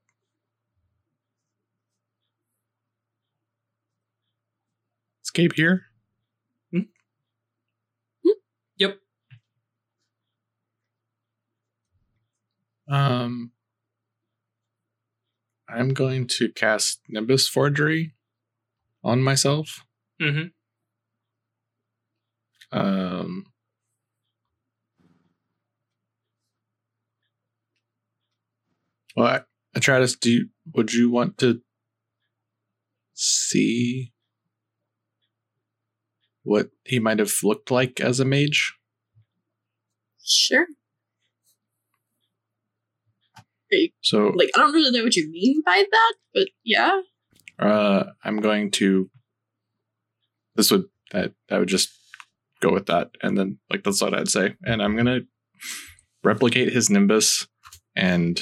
[5.23, 5.85] escape here.
[8.77, 8.99] yep.
[12.87, 13.51] Um,
[15.69, 18.13] I'm going to cast Nimbus Forgery
[19.03, 19.83] on myself.
[20.21, 20.47] mm-hmm.
[22.71, 23.45] Um,
[29.15, 29.45] well,
[29.75, 31.61] Atratus, do you would you want to
[33.13, 34.11] see
[36.43, 38.73] what he might have looked like as a mage?
[40.23, 40.67] Sure.
[44.01, 47.01] So, Like I don't really know what you mean by that, but yeah.
[47.67, 49.09] Uh, I'm going to.
[50.55, 51.89] This would that that would just
[52.61, 55.21] go with that, and then like that's what I'd say, and I'm gonna
[56.23, 57.47] replicate his nimbus
[57.95, 58.39] and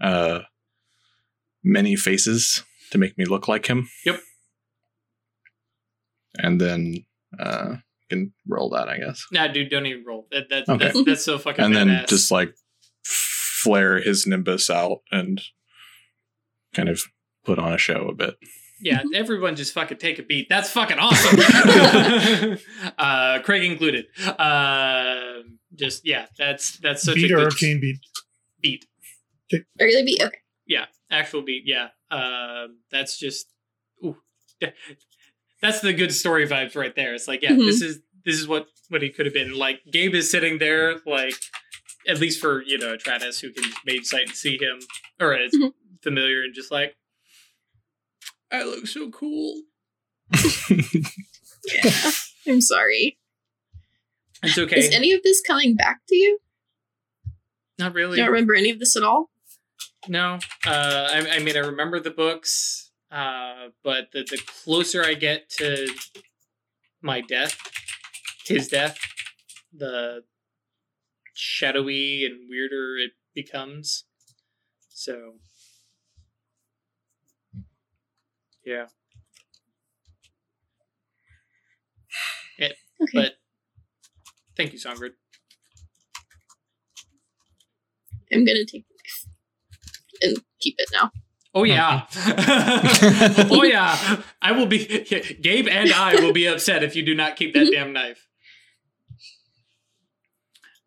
[0.00, 0.40] uh
[1.64, 3.88] many faces to make me look like him.
[4.04, 4.20] Yep.
[6.38, 7.04] And then
[7.38, 7.76] uh
[8.10, 9.24] can roll that, I guess.
[9.32, 10.84] nah dude don't even roll that, that Okay.
[10.86, 12.54] that's, that's so fucking and then just like
[13.04, 15.40] flare his nimbus out and
[16.74, 17.02] kind of
[17.48, 18.34] put on a show a bit.
[18.80, 21.38] yeah everyone just fucking take a beat that's fucking awesome
[22.98, 24.06] uh craig included
[24.38, 25.40] uh
[25.74, 27.98] just yeah that's that's such beat a or good arcane beat.
[28.60, 28.84] beat
[29.80, 30.22] Regular beat.
[30.22, 30.36] Okay.
[30.66, 33.46] yeah actual beat yeah um that's just
[34.04, 34.16] ooh.
[35.62, 37.66] that's the good story vibes right there it's like yeah Mhm.
[37.66, 40.96] this is this is what what he could have been like gabe is sitting there
[41.06, 41.34] like
[42.06, 44.78] at least for you know Travis who can mage sight and see him
[45.20, 45.72] or is Mhm.
[46.02, 46.94] familiar and just like
[48.52, 49.62] i look so cool
[51.66, 52.10] Yeah.
[52.46, 53.18] I'm sorry.
[54.42, 56.38] it's okay Is any of this coming back to you?
[57.78, 59.30] not really you don't remember any of this at all?
[60.08, 65.14] No, uh, I, I mean I remember the books, uh, but the, the closer I
[65.14, 65.88] get to
[67.02, 67.58] my death,
[68.46, 68.96] his death,
[69.72, 70.22] the
[71.34, 74.04] shadowy and weirder it becomes.
[74.88, 75.34] So,
[78.68, 78.86] yeah,
[83.02, 83.12] Okay.
[83.14, 83.32] but
[84.56, 85.12] thank you, Songbird.
[88.32, 89.26] I'm gonna take the knife
[90.20, 91.10] and keep it now.
[91.54, 92.06] Oh yeah.
[93.50, 94.22] oh yeah.
[94.42, 94.86] I will be
[95.40, 98.26] Gabe and I will be upset if you do not keep that damn knife.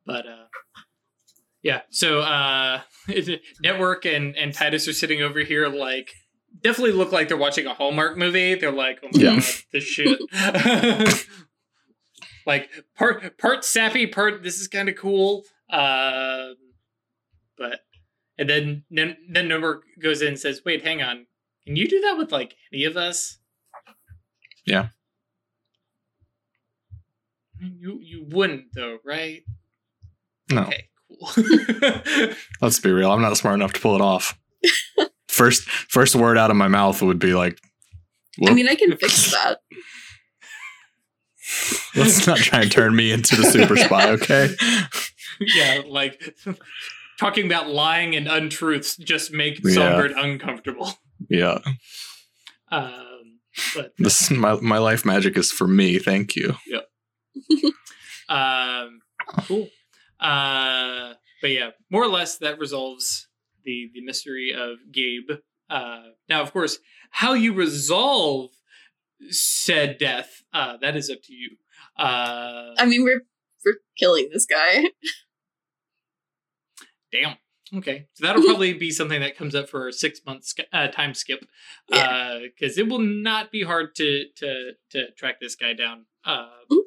[0.05, 0.45] But uh
[1.63, 2.81] yeah, so uh
[3.61, 6.13] Network and and Titus are sitting over here like
[6.63, 8.55] definitely look like they're watching a Hallmark movie.
[8.55, 9.35] They're like, "Oh my Yeah.
[9.35, 10.19] god, this shit."
[12.45, 15.43] like part part sappy, part this is kind of cool.
[15.69, 16.55] Um
[17.57, 17.81] but
[18.37, 21.27] and then then then Network goes in and says, "Wait, hang on.
[21.65, 23.37] Can you do that with like any of us?"
[24.65, 24.89] Yeah.
[27.59, 29.43] You you wouldn't though, right?
[30.49, 32.33] No, Okay, cool.
[32.61, 33.11] let's be real.
[33.11, 34.37] I'm not smart enough to pull it off.
[35.31, 37.59] first, first word out of my mouth would be like,
[38.45, 39.59] I mean, I can fix that.
[41.95, 44.49] "Let's not try and turn me into the super spy." Okay.
[45.39, 46.35] yeah, like
[47.19, 49.73] talking about lying and untruths just make Yeah.
[49.73, 50.93] Songbird uncomfortable.
[51.29, 51.59] Yeah.
[52.71, 53.39] Um,
[53.75, 55.99] but This my my life magic is for me.
[55.99, 56.55] Thank you.
[58.29, 58.99] um,
[59.41, 59.67] cool.
[60.19, 63.27] Uh, but yeah, more or less that resolves
[63.63, 65.31] the the mystery of Gabe.
[65.69, 66.79] Uh, now, of course,
[67.11, 68.49] how you resolve
[69.29, 71.51] said death, uh, that is up to you.
[71.97, 73.23] Uh, I mean, we're
[73.65, 74.85] we're killing this guy.
[77.11, 77.35] damn.
[77.73, 80.87] Okay, so that'll probably be something that comes up for a six month sk- uh,
[80.87, 81.45] time skip,
[81.87, 86.80] because it will not be hard to to to track this guy down uh, Mm.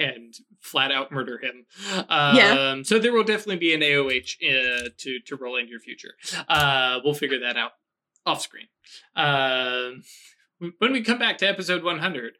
[0.00, 1.66] And flat out murder him.
[2.08, 2.82] Um, Yeah.
[2.82, 6.14] So there will definitely be an AOH uh, to to roll into your future.
[6.48, 7.72] Uh, we'll figure that out
[8.26, 8.66] off screen.
[9.14, 10.02] Um,
[10.78, 12.34] when we come back to episode 100.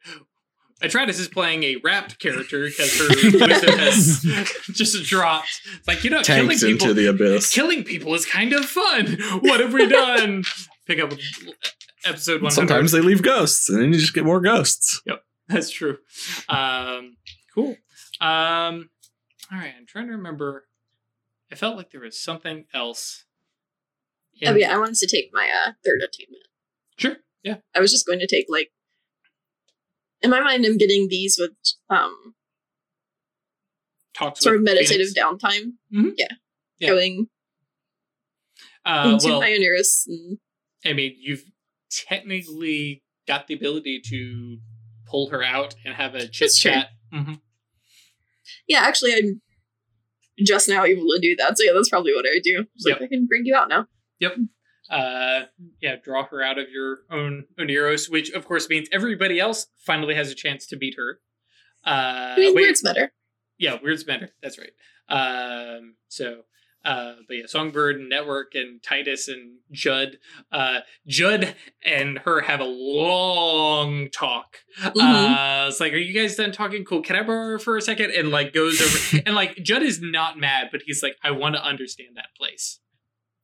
[0.81, 3.07] Atratus is playing a wrapped character because her
[3.47, 4.25] wisdom has
[4.71, 5.61] just dropped.
[5.77, 7.53] It's like, you know, killing Tanks people, into the abyss.
[7.53, 9.15] killing people is kind of fun.
[9.41, 10.43] What have we done?
[10.87, 11.11] Pick up
[12.03, 12.51] episode 100.
[12.51, 15.03] Sometimes they leave ghosts, and then you just get more ghosts.
[15.05, 15.97] Yep, that's true.
[16.49, 17.15] Um,
[17.53, 17.75] cool.
[18.19, 18.89] Um,
[19.51, 20.65] all right, I'm trying to remember.
[21.51, 23.25] I felt like there was something else.
[24.45, 26.43] Oh yeah, I wanted to take my uh, third attainment.
[26.97, 27.17] Sure.
[27.43, 27.57] Yeah.
[27.75, 28.71] I was just going to take like.
[30.21, 31.51] In my mind, I'm getting these with
[31.89, 32.35] um
[34.13, 35.13] Talks sort of meditative Phoenix.
[35.13, 35.73] downtime.
[35.93, 36.13] Mhm.
[36.17, 36.27] Yeah.
[36.79, 36.89] Yeah.
[36.89, 37.27] Going
[38.85, 40.37] Uh, into well, Pioneerus and
[40.85, 41.43] I mean, you've
[41.91, 44.57] technically got the ability to
[45.05, 46.71] pull her out and have a chit That's true.
[46.71, 46.87] chat.
[47.11, 47.33] Hmm
[48.67, 49.41] yeah, actually, I'm
[50.43, 51.57] just now able to do that.
[51.57, 52.65] So yeah, that's probably what I would do.
[52.75, 53.87] Just like I can bring you out now.
[54.19, 54.35] Yep.
[54.89, 55.41] Uh,
[55.81, 60.15] yeah, draw her out of your own Oniros, which of course means everybody else finally
[60.15, 61.19] has a chance to beat her.
[61.85, 63.11] Uh, I mean, wait, weird's better.
[63.57, 64.29] yeah, Weird's better.
[64.43, 64.71] That's right.
[65.09, 66.41] Um, so,
[66.83, 70.17] uh, but yeah, Songbird and Network and Titus and Judd.
[70.51, 74.57] Uh, Judd and her have a long talk.
[74.79, 74.95] Mhm.
[75.65, 76.83] Uh, it's like, are you guys done talking?
[76.83, 77.01] Cool.
[77.01, 78.11] Can I borrow her for a second?
[78.11, 81.55] And like goes over and like Judd is not mad, but he's like, I want
[81.55, 82.79] to understand that place.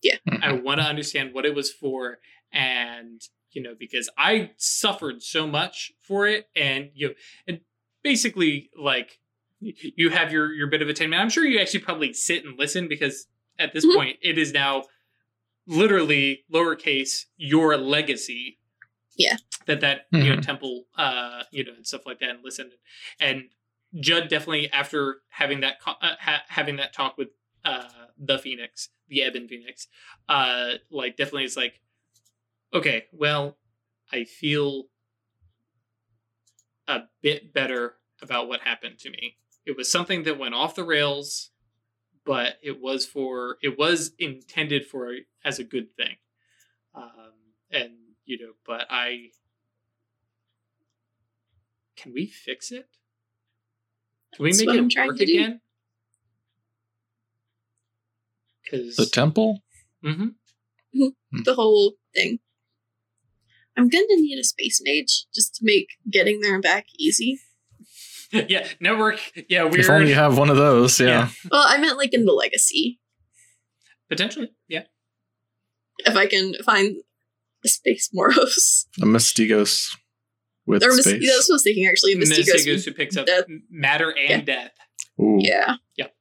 [0.01, 0.17] Yeah.
[0.41, 2.19] I want to understand what it was for,
[2.51, 3.19] and
[3.51, 7.13] you know, because I suffered so much for it, and you know,
[7.47, 7.61] and
[8.03, 9.19] basically like
[9.95, 11.22] you have your your bit of attainment.
[11.22, 13.28] I'm sure you actually probably sit and listen because
[13.60, 13.95] at this Mhm.
[13.95, 14.84] point it is now
[15.66, 18.60] literally lowercase your legacy.
[19.18, 19.38] Yeah.
[19.66, 20.41] That that you know Mhm.
[20.45, 22.72] temple uh you know and stuff like that and listen
[23.20, 23.49] and
[23.99, 27.30] Judd definitely after having that co- uh, ha- having that talk with
[27.66, 27.88] uh
[28.18, 29.88] the Phoenix, the Ebon Phoenix,
[30.30, 31.82] uh like definitely is like
[32.74, 33.58] okay, well,
[34.12, 34.86] I feel
[36.88, 39.38] a bit better about what happened to me.
[39.68, 41.51] It was something that went off the rails,
[42.26, 45.13] but it was for it was intended for
[45.43, 46.15] as a good thing.
[46.95, 47.34] Um
[47.70, 47.91] and
[48.24, 49.32] you know, but I
[51.97, 52.88] can we fix it?
[54.34, 55.59] Can we That's make it I'm work again?
[58.63, 59.63] Because The temple?
[60.01, 60.28] hmm
[61.43, 62.39] The whole thing.
[63.76, 67.41] I'm gonna need a space mage just to make getting there and back easy.
[68.49, 69.19] yeah, network.
[69.49, 69.80] Yeah, weird.
[69.80, 71.07] If only you have one of those, yeah.
[71.07, 71.30] Yeah.
[71.51, 72.99] Well, I meant like in the legacy.
[74.09, 74.84] Potentially, yeah.
[75.99, 76.97] If I can find
[77.65, 78.88] a space Moros.
[79.01, 79.95] A Mastigos
[80.65, 81.25] with or Mis- space.
[81.28, 82.15] that's what I was thinking actually.
[82.15, 82.53] Mastigos.
[82.65, 83.45] Mastigos who picks up death.
[83.69, 84.55] matter and Yeah.
[84.55, 84.71] death.
[85.19, 85.38] Ooh.
[85.39, 85.75] Yeah.
[85.97, 86.13] Yep.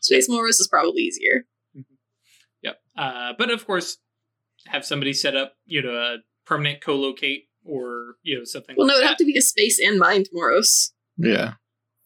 [0.00, 1.46] Space Moros is probably easier.
[2.62, 2.76] Yep.
[2.96, 3.98] Uh, but of course,
[4.66, 8.74] have somebody set up, you know, a permanent co-locate or you know something.
[8.76, 9.08] Well, no, it'd that.
[9.08, 10.92] have to be a space and mind Moros.
[11.18, 11.54] Yeah.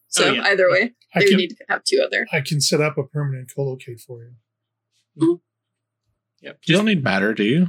[0.07, 0.43] So Oh, yeah.
[0.43, 2.27] either way, I they would can need to have two other.
[2.33, 5.41] I can set up a permanent co-locate for you.
[6.41, 6.59] Yep.
[6.65, 7.67] You don't need matter, do you?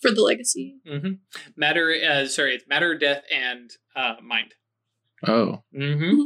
[0.00, 0.76] For the legacy.
[0.86, 1.12] hmm
[1.56, 1.94] Matter.
[1.94, 4.54] Uh, sorry, it's matter, death, and uh, mind.
[5.26, 6.22] Oh, hmm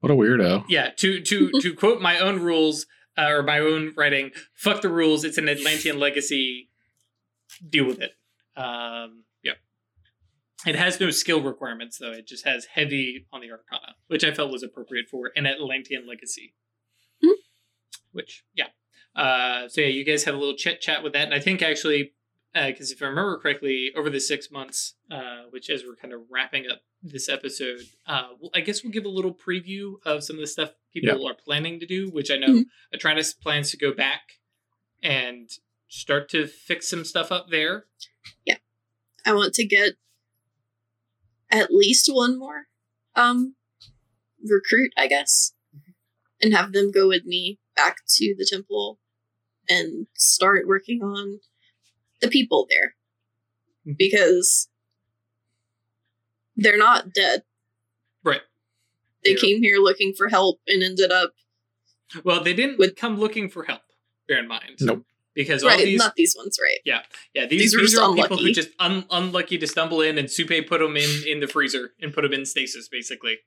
[0.00, 0.64] what a weirdo.
[0.68, 0.90] Yeah.
[0.98, 2.86] To to to quote my own rules
[3.16, 4.30] uh, or my own writing.
[4.54, 5.24] Fuck the rules.
[5.24, 6.68] It's an Atlantean legacy.
[7.66, 8.12] Deal with it.
[8.56, 9.33] Um, yep.
[10.66, 12.12] It has no skill requirements though.
[12.12, 16.06] It just has heavy on the Arcana, which I felt was appropriate for an Atlantean
[16.06, 16.54] legacy.
[17.22, 17.34] Mhm.
[18.12, 18.68] Which, yeah.
[19.14, 21.62] Uh, so yeah, you guys had a little chit chat with that, and I think
[21.62, 22.14] actually,
[22.54, 26.20] because if I remember correctly, over the six months, uh, which as we're kind of
[26.30, 30.36] wrapping up this episode, uh, well, I guess we'll give a little preview of some
[30.36, 32.08] of the stuff people are planning to do.
[32.10, 32.64] Which I know Mhm.
[32.92, 34.40] Atlantis plans to go back
[35.02, 35.50] and
[35.88, 37.86] start to fix some stuff up there.
[38.44, 38.58] Yeah,
[39.24, 39.96] I want to get
[41.50, 42.66] at least one more
[43.16, 43.54] um
[44.44, 45.52] recruit, I guess,
[46.42, 48.98] and have them go with me back to the temple
[49.68, 51.40] and start working on
[52.20, 52.94] the people there
[53.86, 53.96] Mhm.
[53.98, 54.68] because
[56.56, 57.42] they're not dead.
[58.22, 58.42] Right.
[59.24, 61.34] They They're- came here looking for help and ended up
[62.22, 63.82] Well, they didn't With- come looking for help.
[64.28, 65.04] Bear in mind, Nope.
[65.34, 66.78] Because all right, these not these ones, right?
[66.84, 67.02] Yeah,
[67.34, 70.30] these, These these, just are all people who just un- unlucky to stumble in, and
[70.30, 73.38] Supe put them in in the freezer and put them in stasis, basically.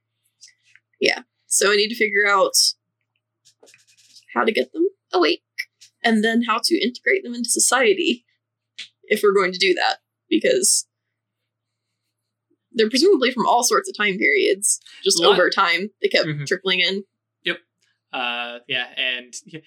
[0.99, 1.21] Yeah.
[1.47, 2.53] So I need to figure out
[4.33, 5.43] how to get them awake
[6.03, 8.25] and then how to integrate them into society
[9.03, 9.97] if we're going to do that
[10.29, 10.85] because
[12.73, 16.45] they're presumably from all sorts of time periods just over time they kept Mhm.
[16.45, 17.03] trickling in
[17.43, 17.59] Yep.
[18.11, 19.61] Uh, yeah, and yeah,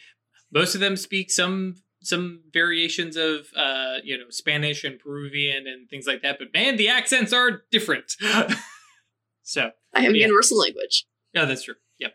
[0.53, 5.89] most of them speak some some variations of uh, you know Spanish and Peruvian and
[5.89, 6.39] things like that.
[6.39, 8.13] But man, the accents are different.
[9.43, 10.27] so i have Yeah.
[10.27, 11.75] universal language yeah, that's true.
[11.99, 12.15] Yep.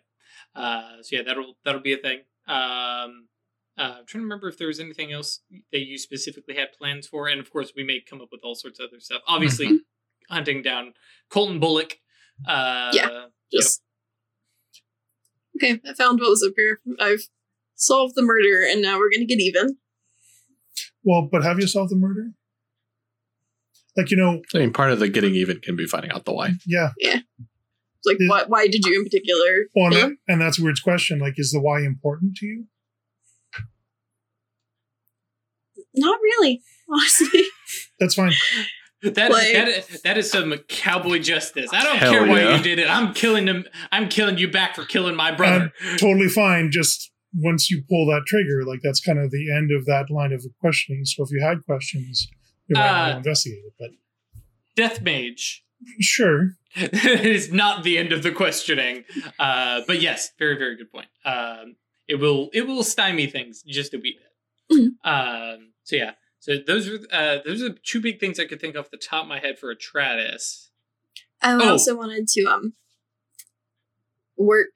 [0.56, 2.20] Uh, so yeah, that'll that'll be a thing.
[2.48, 3.28] Um,
[3.78, 5.40] uh, I'm trying to remember if there was anything else
[5.72, 8.56] that you specifically had plans for, and of course we may come up with all
[8.56, 9.22] sorts of other stuff.
[9.28, 9.80] Obviously,
[10.30, 10.94] hunting down
[11.30, 11.98] Colton Bullock.
[12.48, 13.26] Uh, Yeah.
[13.54, 13.82] just
[15.56, 17.30] okay i found what was up here i've
[17.76, 19.78] solved the murder and now we're gonna get even
[21.04, 22.32] Well, but have you solved the murder?
[23.98, 26.34] Like you know, I mean, part of the getting even can be finding out the
[26.34, 26.52] why.
[26.66, 26.90] yeah.
[27.00, 28.28] It's like Yeah.
[28.30, 31.20] why, why did you in particular Well, and, kill that, and that's a weird question.
[31.20, 32.66] Like, is the why important to you?
[35.98, 37.44] not really honestly
[38.00, 38.34] That's fine.
[39.02, 41.70] That, Like- that is, that is some cowboy justice.
[41.72, 42.58] I don't Hell care why yeah.
[42.58, 42.90] you did it.
[42.90, 43.66] I'm killing him.
[43.92, 45.72] I'm killing you back for killing my brother.
[45.98, 46.72] Totally fine.
[46.72, 50.32] Just once you pull that trigger, like that's kind of the end of that line
[50.34, 51.04] of questioning.
[51.06, 52.28] So if you had questions,
[52.68, 53.74] you might want to Uh, investigate it.
[53.80, 53.90] But
[54.76, 55.64] Death mage
[56.00, 59.04] sure, is not the end of the questioning.
[59.40, 61.08] Uh, but yes, very very good point.
[61.24, 61.76] Um,
[62.08, 64.78] it will it will stymie things just a wee bit.
[64.78, 64.90] Mhm.
[65.04, 66.12] Um, so yeah.
[66.40, 69.24] So those are uh, those are two big things I could think off the top
[69.24, 70.70] of my head for Atratus.
[71.42, 71.70] I Oh.
[71.72, 72.74] also wanted to um
[74.38, 74.72] work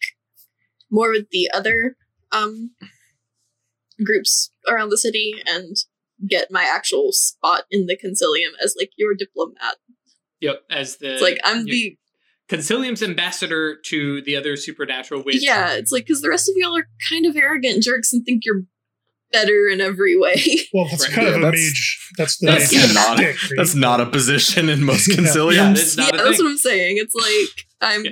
[0.89, 1.95] more with the other
[2.32, 2.71] um
[4.03, 5.75] groups around the city and
[6.27, 9.75] get my actual spot in the concilium as like your diplomat.
[10.41, 11.97] Yep, as the It's like I'm the
[12.49, 15.38] Concilium's ambassador to the other supernatural witch.
[15.45, 15.73] yeah.
[15.73, 18.63] It's like because the rest of y'all are kind of arrogant jerks and think you're
[19.32, 20.41] better in every way.
[20.73, 21.13] well, that's Right.
[21.15, 22.09] kind Yeah, of a that's- mage.
[22.17, 23.51] That's the that's mage's not- dick, right?
[23.55, 25.15] That's not a position in most Yeah.
[25.51, 26.45] Yeah, that's not yeah, a that's thing.
[26.45, 26.97] what I'm saying.
[26.97, 28.05] It's like I'm.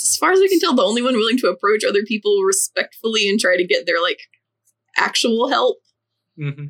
[0.00, 3.28] As far as I can tell, the only one willing to approach other people respectfully
[3.28, 4.20] and try to get their like
[4.96, 5.78] actual help
[6.36, 6.66] hmm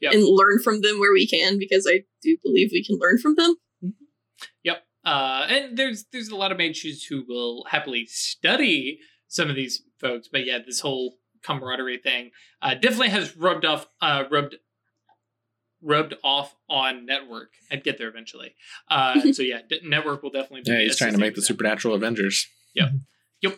[0.00, 0.12] Yep.
[0.12, 3.36] and learn from them where we can, because I do believe we can learn from
[3.36, 3.54] them.
[4.62, 4.82] Yep.
[5.04, 8.98] Uh, and there's there's a lot of mages who will happily study
[9.28, 13.86] some of these folks, but yeah, this whole camaraderie thing uh, definitely has rubbed off
[14.02, 14.56] uh, rubbed
[15.84, 17.50] rubbed off on network.
[17.70, 18.54] I'd get there eventually.
[18.88, 20.62] Uh, so yeah, network will definitely.
[20.62, 21.48] Be Yeah, he's trying to make the with that.
[21.48, 22.46] supernatural Avengers.
[22.74, 22.88] Yep,
[23.42, 23.56] yep.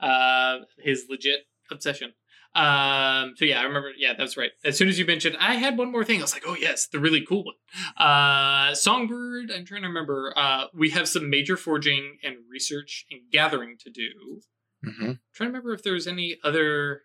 [0.00, 2.12] Uh, his legit obsession.
[2.54, 3.90] Um, so yeah, I remember.
[3.98, 4.52] Yeah, that's right.
[4.64, 6.20] As soon as you mentioned, I had one more thing.
[6.20, 7.54] I was like, oh yes, the really cool one.
[7.96, 9.50] Uh, Songbird.
[9.50, 10.32] I'm trying to remember.
[10.36, 14.40] Uh, we have some major forging and research and gathering to do.
[14.84, 17.02] hmm trying to remember if there's any other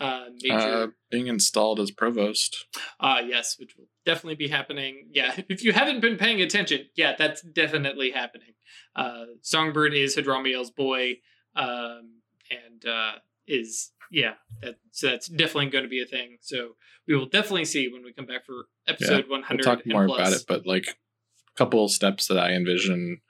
[0.00, 2.66] uh Uh, being installed as provost.
[2.98, 5.08] Uh, yes, which will definitely be happening.
[5.12, 8.54] Yeah, if you haven't been paying attention, yeah, that's definitely happening.
[8.96, 11.16] Uh, Songbird is Hadromiel's boy,
[11.54, 12.20] um,
[12.50, 13.12] and uh,
[13.46, 16.38] is yeah, that so that's definitely going to be a thing.
[16.40, 16.76] So
[17.06, 19.62] we will definitely see when we come back for episode one We'll hundred.
[19.64, 23.20] talk more about it, but like a couple steps that I envision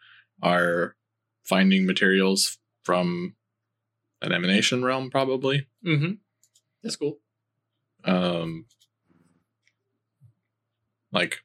[0.42, 0.96] are
[1.44, 3.34] finding materials from
[4.22, 5.66] an emanation realm, probably.
[5.86, 6.12] Mm-hmm.
[6.82, 7.18] That's cool.
[8.04, 8.66] Um,
[11.12, 11.38] like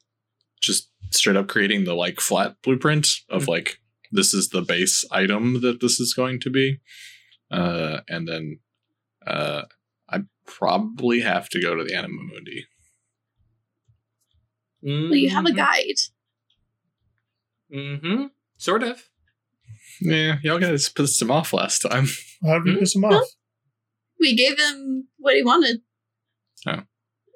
[0.62, 3.48] just straight up creating the like flat blueprint of Mhm.
[3.48, 3.80] like
[4.12, 6.80] this is the base item that this is going to be,
[7.52, 8.60] uh, and then
[9.28, 9.64] uh,
[10.10, 12.66] I probably have to go to the Anima Mundi.
[14.82, 15.58] Well, you have a Mm-hmm.
[15.58, 15.96] guide.
[17.74, 18.24] Mm-hmm.
[18.58, 19.04] Sort of.
[20.00, 22.08] Yeah, y'all guys pissed him off last time.
[22.44, 22.80] How did we Hmm?
[22.80, 23.26] piss him off?
[24.20, 25.82] We gave him what he wanted.
[26.68, 26.82] Oh.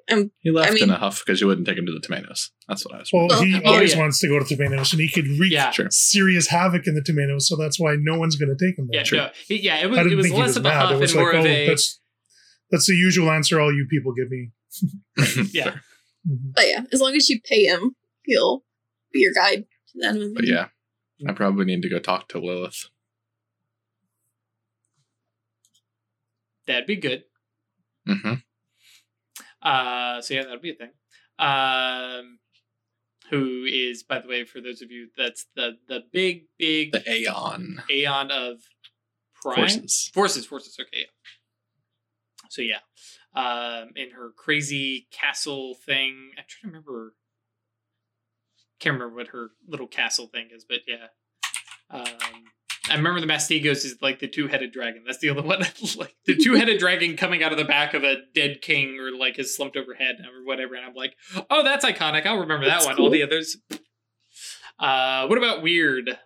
[0.08, 2.48] And he left I in a huff because you wouldn't take him to the Temenos.
[2.66, 3.10] That's what I was.
[3.12, 4.00] Well, Well, he oh, always yeah.
[4.00, 5.70] wants to go to the Temenos, and he could wreak Yeah.
[5.70, 5.86] Sure.
[5.90, 9.04] serious havoc in the Temenos, so that's why no one's going to take him there.
[9.04, 9.26] Yeah.
[9.26, 9.30] No.
[9.48, 9.78] It- yeah.
[9.84, 9.98] It was.
[9.98, 11.66] It was less was of a huff It was and more like, of oh, a.
[11.68, 12.00] that's
[12.72, 14.50] that's the usual answer all you people give me.
[15.52, 15.64] Yeah.
[15.64, 15.82] Fair.
[16.28, 16.54] Mhm.
[16.54, 18.64] But yeah, as long as you pay him, he'll
[19.12, 20.32] be your guide to the enemy.
[20.34, 20.66] But yeah,
[21.28, 22.88] I probably need to go talk to Lilith.
[26.72, 27.24] That'd be good.
[28.06, 28.34] hmm
[29.62, 30.90] Uh, so yeah, that'll be a thing.
[31.38, 32.38] Um,
[33.30, 37.02] who is, by the way, for those of you, that's the the big big The
[37.10, 38.56] Aeon Aeon of
[39.42, 40.10] Prime forces.
[40.12, 40.76] forces forces.
[40.80, 41.04] Okay, yeah.
[42.50, 42.80] So yeah,
[43.34, 47.14] um, in her crazy castle thing, I'm trying to remember.
[48.80, 51.06] Can't remember what her little castle thing is, but yeah.
[51.90, 52.06] Um,
[52.90, 55.02] I remember the Mastigos is like the two-headed dragon.
[55.06, 55.60] That's the other one.
[55.96, 59.36] like the two-headed dragon coming out of the back of a dead king or like
[59.36, 60.74] his slumped over head or whatever.
[60.74, 61.14] And I'm like,
[61.50, 62.26] oh, that's iconic.
[62.26, 63.00] I'll remember That's that one.
[63.00, 63.56] All the others.
[64.78, 66.18] Uh, what about weird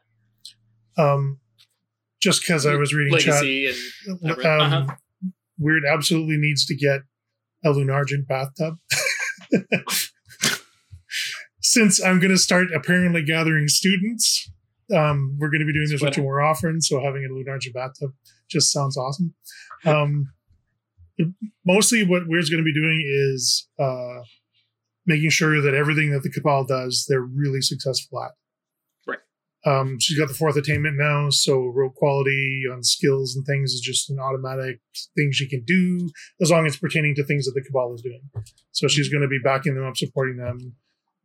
[0.97, 1.41] Um,
[2.23, 4.87] just because I was reading chat, and um, Uh-huh.
[5.59, 7.01] Weird absolutely needs to get
[7.65, 8.79] a Lunargent bathtub.
[11.61, 14.51] Since I'm going to start apparently gathering students,
[14.95, 16.81] um, we're going to be doing this much more often.
[16.81, 18.13] So having a Lunargent bathtub
[18.49, 19.35] just sounds awesome.
[19.85, 20.33] Um,
[21.65, 24.23] mostly, what Weird's going to be doing is uh,
[25.07, 28.31] making sure that everything that the Cabal does, they're really successful at.
[29.07, 29.19] Right.
[29.67, 33.81] Um, she's got the fourth attainment now, so rogue quality on skills and things is
[33.81, 34.81] just an automatic
[35.17, 36.09] thing she can do
[36.41, 38.23] as long as it's pertaining to things that the Cabal is doing.
[38.73, 40.75] So she's going to be backing them up, supporting them,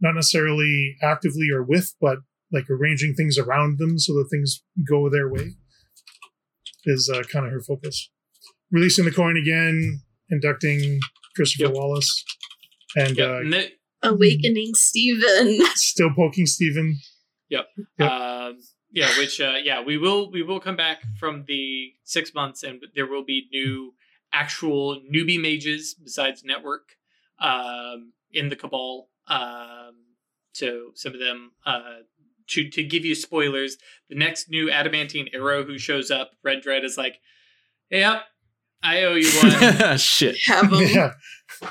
[0.02, 2.20] not necessarily actively or with, but
[2.52, 5.52] like arranging things around them so that things go their way
[6.86, 8.10] is uh, kind of her focus.
[8.72, 11.00] Releasing the coin again, inducting
[11.36, 11.74] Christopher Yep.
[11.74, 12.24] Wallace,
[12.96, 13.30] and Yep.
[13.30, 13.72] uh, and the-
[14.02, 15.60] Awakening Stephen.
[15.76, 16.98] still poking Steven.
[17.50, 17.68] Yep.
[18.00, 18.58] Um,
[18.92, 22.82] yeah, which uh, yeah, we will we will come back from the six months, and
[22.96, 23.94] there will be new
[24.32, 26.90] actual newbie mages besides network
[27.42, 29.10] um, in the cabal.
[29.28, 29.96] Um,
[30.54, 31.82] so some of them uh,
[32.50, 33.78] to to give you spoilers,
[34.10, 37.20] the next new adamantine arrow who shows up, Red Dread is like,
[37.92, 38.22] "Yep,
[38.84, 39.98] I owe you one.
[39.98, 40.38] Shit.
[40.46, 40.88] Have him.
[40.88, 41.14] Yeah.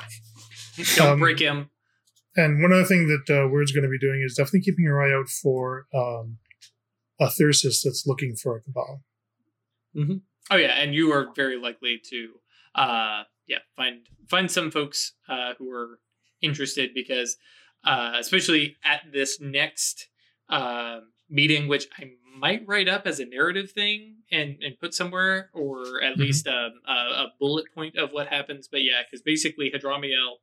[0.95, 1.69] Don't Um, break him."
[2.35, 5.01] And one other thing that uh, Weird's going to be doing is definitely keeping your
[5.03, 6.37] eye out for um,
[7.19, 9.01] a Thyrsus that's looking for a Cabal.
[10.51, 12.29] Oh yeah, and you are very likely to
[12.75, 15.99] uh yeah, find find some folks uh who are
[16.41, 17.35] interested because
[17.83, 20.08] uh especially at this next
[20.49, 25.49] uh, meeting which I might write up as a narrative thing and and put somewhere
[25.53, 26.19] or at Mhm.
[26.19, 30.35] least um, a, a bullet point of what happens but yeah cuz basically Hadromiel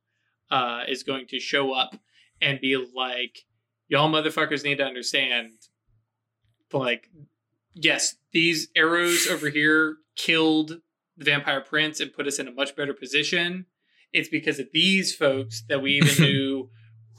[0.51, 1.95] uh is going to show up
[2.41, 3.45] and be like
[3.87, 5.53] y'all motherfuckers need to understand
[6.73, 7.09] like
[7.73, 10.81] yes, these arrows over here killed
[11.15, 13.65] the vampire prince and put us in a much better position.
[14.13, 16.69] It's because of these folks that we even knew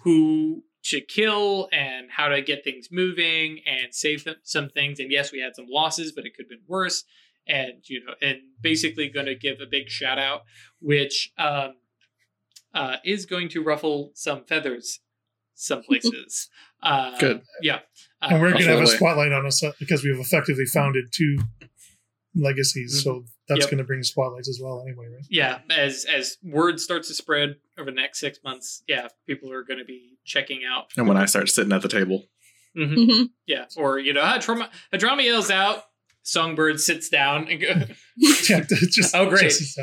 [0.02, 5.00] who to kill and how to get things moving and save them, some things.
[5.00, 7.04] And yes, we had some losses, but it could have been worse.
[7.46, 10.42] And you know, and basically going to give a big shout out,
[10.80, 11.74] which um,
[12.74, 15.00] uh, is going to ruffle some feathers
[15.54, 16.48] some places.
[16.82, 17.42] Uh, Good.
[17.62, 17.80] Yeah.
[18.22, 21.06] Uh, and we're going to have a spotlight on us uh, because we've effectively founded
[21.12, 21.38] two
[22.34, 23.02] legacies.
[23.02, 23.70] So that's Yep.
[23.70, 25.24] going to bring spotlights as well, anyway, right?
[25.30, 29.62] yeah as as word starts to spread over the next six months yeah people are
[29.62, 32.26] going to be checking out And when I start sitting at the table,
[32.76, 32.94] Mhm.
[32.96, 33.28] Mhm.
[33.46, 35.82] yeah or you know Hadram- Hadromiel's out
[36.22, 37.68] songbird sits down and go,
[38.48, 39.50] yeah, just, Oh, great.
[39.50, 39.78] just,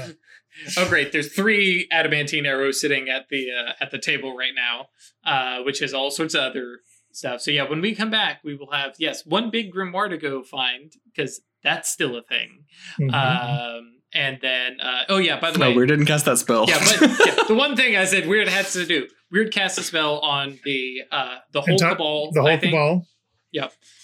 [0.78, 4.88] oh great there's three adamantine arrows sitting at the uh, at the table right now
[5.26, 6.80] uh which has all sorts of other
[7.12, 10.18] stuff so yeah when we come back we will have yes one big grimoire to
[10.18, 12.64] go find because that's still a thing
[13.02, 13.14] mhm.
[13.14, 16.66] um and then uh oh yeah by the no, way we didn't cast that spell.
[16.68, 19.07] Yeah, but yeah, the one thing I said Weird has to do.
[19.32, 22.32] Weird cast a spell on the uh the whole Enti- cabal.
[22.32, 23.08] the I whole think, cabal.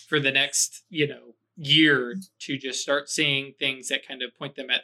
[0.07, 4.55] for the next, you know, year to just start seeing things that kind of point
[4.55, 4.83] them at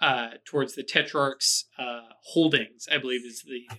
[0.00, 2.00] uh towards the Tetrarch's uh
[2.32, 3.76] holdings, I believe is the uh,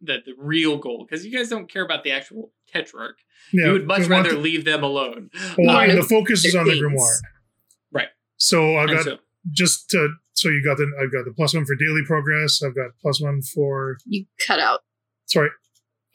[0.00, 1.04] the the real goal.
[1.08, 3.16] Because you guys don't care about the actual Tetrarch.
[3.52, 5.30] Yeah, you would much rather the- leave them alone.
[5.56, 7.16] well, Uh, and the focus is on the grimoire.
[7.90, 8.08] Right.
[8.36, 9.18] So I've got so-
[9.50, 10.10] just to,
[10.40, 12.62] so you got the I've got the plus one for daily progress.
[12.62, 14.80] I've got plus one for You cut out.
[15.26, 15.50] sorry,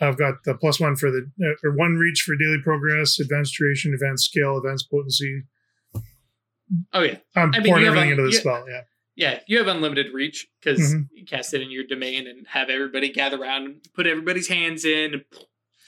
[0.02, 3.56] I've got the plus one for the uh, or one reach for daily progress, advanced
[3.58, 5.44] duration, advanced scale, advanced potency.
[6.94, 7.18] oh yeah.
[7.36, 8.66] I'm I mean, pouring everything a- into the spell.
[8.68, 8.82] Yeah,
[9.16, 11.08] Yeah, you have unlimited reach because Mhm.
[11.14, 14.84] you cast it in your domain and have everybody gather around and put everybody's hands
[14.86, 15.24] in.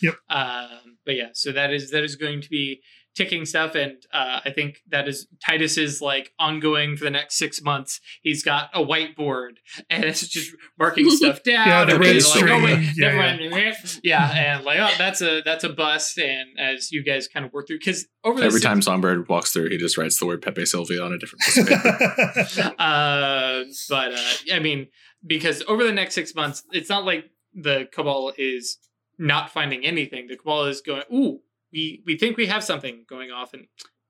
[0.02, 0.16] Yep.
[0.30, 2.82] Um, but yeah, so that is that is going to be
[3.16, 7.62] ticking stuff, and uh, I think that is Titus's like ongoing for the next six
[7.62, 8.02] months.
[8.22, 9.52] He's got a whiteboard
[9.90, 11.68] and it's just marking stuff down.
[11.68, 12.94] Yeah, the and red like, oh, wait, string.
[12.96, 14.00] Yeah, never mind.
[14.04, 16.18] yeah, and like oh, that's a that's a bust.
[16.18, 19.28] And as you guys kind of work through, because over the Every six- time Songbird
[19.30, 22.76] walks through, he just writes the word Pepe Sylvia on a different piece of paper.
[22.80, 24.88] uh, but uh, I mean,
[25.26, 28.78] because over the next six months, it's not like the cabal is
[29.18, 30.28] not finding anything.
[30.28, 31.40] The cabal is going, ooh,
[31.76, 33.68] we we think we have something going off, and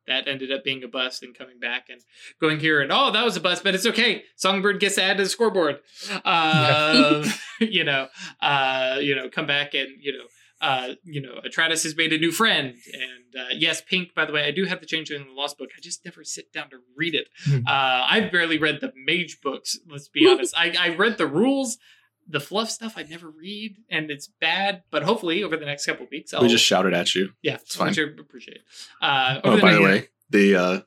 [0.07, 1.99] that ended up being a bust and coming back and
[2.39, 5.23] going here and oh that was a bust but it's okay songbird gets added to
[5.23, 5.79] the scoreboard
[6.23, 7.27] uh,
[7.59, 8.07] you know
[8.39, 10.25] uh, you know come back and you know
[10.61, 14.15] uh, you know, Atratus has made a new friend, and uh, yes, Pink.
[14.15, 15.69] By the way, I do have the Changeling in the Lost book.
[15.77, 17.27] I just never sit down to read it.
[17.45, 17.59] Hmm.
[17.67, 19.77] Uh, I've barely read the Mage books.
[19.87, 20.57] Let's be honest.
[20.57, 21.77] I, I read the rules.
[22.27, 24.81] The fluff stuff I never read, and it's bad.
[24.89, 27.33] But hopefully, over the next couple weeks, I'll We just shouted at you.
[27.43, 27.89] yeah, it's fine.
[27.89, 28.61] which I appreciate.
[29.01, 30.79] Uh, over Oh, by the next- way, the uh,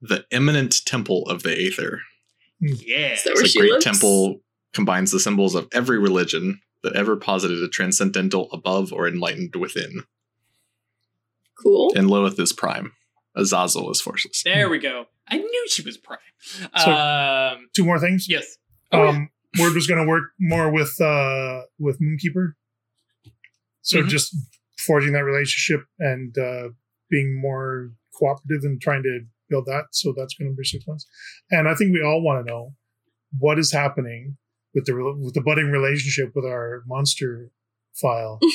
[0.00, 2.00] the imminent temple of the Aether.
[2.60, 3.84] yeah, Is that It's a great lives?
[3.84, 4.42] temple
[4.72, 10.04] combines the symbols of every religion that ever posited a transcendental above or enlightened within.
[11.62, 11.92] Cool.
[11.96, 12.92] And Lilith is prime.
[13.36, 14.42] Azazel is forces.
[14.44, 15.06] there we go.
[15.28, 16.18] I knew she was prime.
[16.78, 18.28] So- um, Two more things.
[18.28, 18.58] yes.
[18.92, 19.24] Oh, yeah.
[19.58, 22.54] Word was going to work more with uh, with Moonkeeper,
[23.82, 24.08] so Mhm.
[24.08, 24.34] just
[24.78, 26.68] forging that relationship and uh,
[27.10, 29.86] being more cooperative and trying to build that.
[29.92, 31.06] So that's going to be six months.
[31.50, 32.74] And I think we all want to know
[33.38, 34.36] what is happening
[34.74, 37.50] with the with the budding relationship with our monster
[37.94, 38.40] file.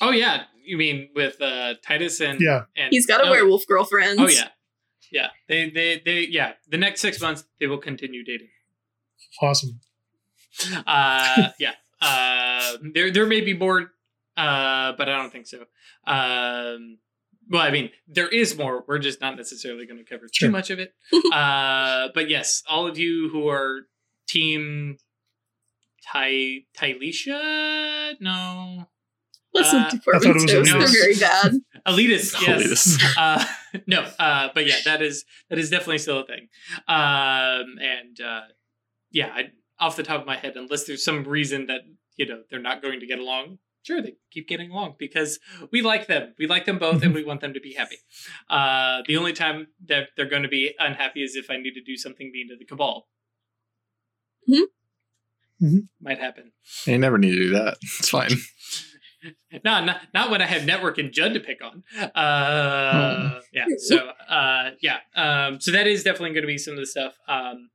[0.00, 3.66] Oh yeah, you mean with uh, Titus and yeah, and He's got a oh, werewolf
[3.66, 4.20] girlfriend.
[4.20, 4.48] Oh yeah,
[5.10, 5.28] yeah.
[5.48, 6.52] They they they yeah.
[6.68, 8.48] The next six months they will continue dating.
[9.40, 9.80] Awesome.
[10.86, 11.72] Uh, yeah.
[12.00, 13.92] Uh, there there may be more,
[14.36, 15.64] uh, but I don't think so.
[16.06, 16.98] Um,
[17.48, 18.84] well, I mean, there is more.
[18.86, 20.48] We're just not necessarily going to cover Sure.
[20.48, 20.94] too much of it.
[21.32, 23.82] uh, but yes, all of you who are
[24.28, 24.98] team
[26.12, 28.88] Ty Tylisha, no,
[29.54, 30.64] Let's Uh, not do I thought it was Portmanteaus.
[30.70, 31.52] They're very bad.
[31.86, 32.62] elitist, yes.
[32.62, 33.14] Elitist.
[33.16, 33.44] uh,
[33.86, 36.48] no, uh, but yeah, that is that is definitely still a thing.
[36.88, 38.40] Um, and uh,
[39.16, 39.42] yeah, I,
[39.80, 41.80] off the top of my head, unless there's some reason that
[42.16, 45.38] you know they're not going to get along, sure they keep getting along because
[45.72, 46.34] we like them.
[46.38, 47.96] We like them both, and we want them to be happy.
[48.56, 51.82] Uh, the only time that they're going to be unhappy is if I need to
[51.82, 53.08] do something mean to the cabal.
[54.48, 54.66] Mhm.
[55.62, 55.88] Mhm.
[56.00, 56.52] Might happen.
[56.86, 57.78] You never need to do that.
[57.98, 58.30] It's fine.
[59.64, 61.82] No, not not when I have network and Judd to pick on.
[62.14, 63.64] Uh, yeah.
[63.78, 63.96] So
[64.28, 64.98] uh, yeah.
[65.16, 67.14] Um, so that is definitely going to be some of the stuff.
[67.26, 67.70] Um,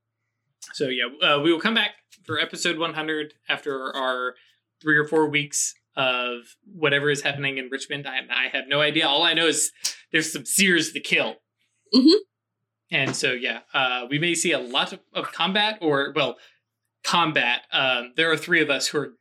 [0.73, 1.91] so yeah, uh, we will come back
[2.25, 4.35] for episode 100 after our
[4.81, 8.07] three or four weeks of whatever is happening in Richmond.
[8.07, 9.07] I, I have no idea.
[9.07, 9.71] All I know is
[10.11, 11.35] there's some Seers to kill.
[11.93, 12.13] Mhm.
[12.91, 16.37] And so yeah, uh, we may see a lot of, of combat, or well,
[17.03, 17.61] combat.
[17.71, 19.13] Um, there are three of us who are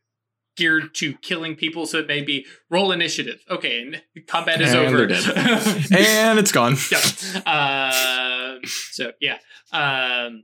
[0.57, 3.43] geared to killing people, so it may be roll initiative.
[3.49, 5.03] Okay, and combat is And over.
[5.03, 6.75] and it's gone.
[6.91, 7.41] yeah.
[7.49, 9.37] Uh, so yeah,
[9.71, 10.43] um,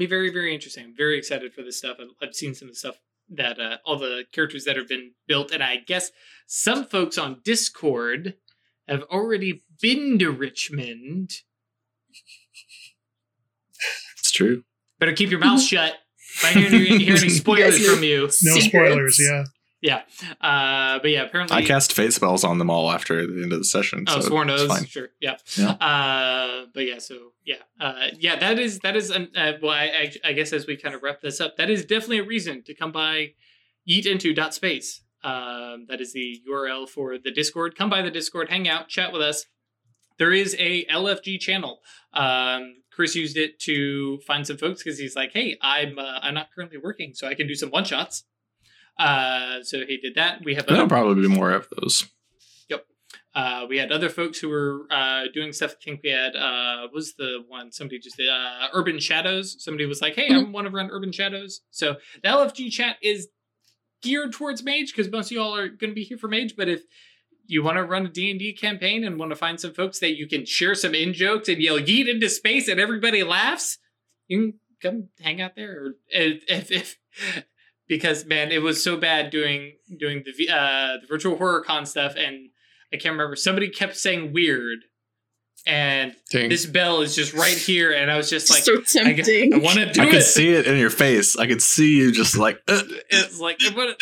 [0.00, 0.84] be very very interesting.
[0.84, 1.98] I'm very excited for this stuff.
[2.00, 2.96] I've, I've seen some of the stuff
[3.30, 6.10] that uh, all the characters that have been built, and I guess
[6.46, 8.34] some folks on Discord
[8.88, 11.30] have already been to Richmond.
[14.18, 14.64] It's true.
[14.98, 15.94] Better keep your mouth shut.
[16.36, 18.66] If I hear, any- hear any spoilers guys from you, No Secrets.
[18.66, 19.18] spoilers.
[19.20, 19.44] Yeah.
[19.82, 20.02] Yeah.
[20.40, 23.58] Uh, but yeah, apparently I cast fate spells on them all after the end of
[23.58, 24.04] the session.
[24.08, 24.86] Oh, so sworn oaths, fine.
[24.86, 25.36] sure, yeah.
[25.58, 25.72] Yeah.
[25.72, 30.12] Uh, but yeah, so yeah, uh, yeah, that is that is an, uh, well, I,
[30.24, 32.74] I guess as we kind of wrap this up, that is definitely a reason to
[32.74, 33.32] come by
[33.88, 35.02] yeetinto.space.
[35.24, 37.76] Um, that is the URL for the Discord.
[37.76, 39.46] Come by the Discord, hang out, chat with us.
[40.18, 41.80] There is a LFG channel.
[42.12, 46.34] Um, Chris used it to find some folks because he's like, "Hey, I'm uh, I'm
[46.34, 48.24] not currently working, so I can do some one shots."
[48.98, 50.44] Uh, so he did that.
[50.44, 52.04] We have There'll probably be more of those.
[52.68, 52.86] Yep.
[53.34, 55.72] Uh, we had other folks who were uh, doing stuff.
[55.72, 59.56] I think we had uh, what was the one somebody just did uh, Urban Shadows.
[59.62, 63.28] Somebody was like, "Hey, I want to run Urban Shadows." So the LFG chat is
[64.02, 66.54] geared towards Mage because most of y'all are going to be here for Mage.
[66.56, 66.82] But if
[67.46, 70.26] you want to run a D&D campaign and want to find some folks that you
[70.26, 73.78] can share some in jokes and yell "yeet" into space and everybody laughs,
[74.28, 75.70] you can come hang out there.
[75.70, 76.98] Or if, if, if
[77.88, 82.14] because man, it was so bad doing doing the uh, the virtual horror con stuff
[82.16, 82.48] and.
[82.94, 83.36] I can't remember.
[83.36, 84.80] Somebody kept saying weird,
[85.66, 86.50] and Dang.
[86.50, 89.54] this bell is just right here, and I was just like, so tempting.
[89.54, 90.10] I want to do I it.
[90.10, 91.34] could see it in your face.
[91.34, 92.60] I could see you just like.
[92.68, 93.94] "Uh, it's like, I wanna-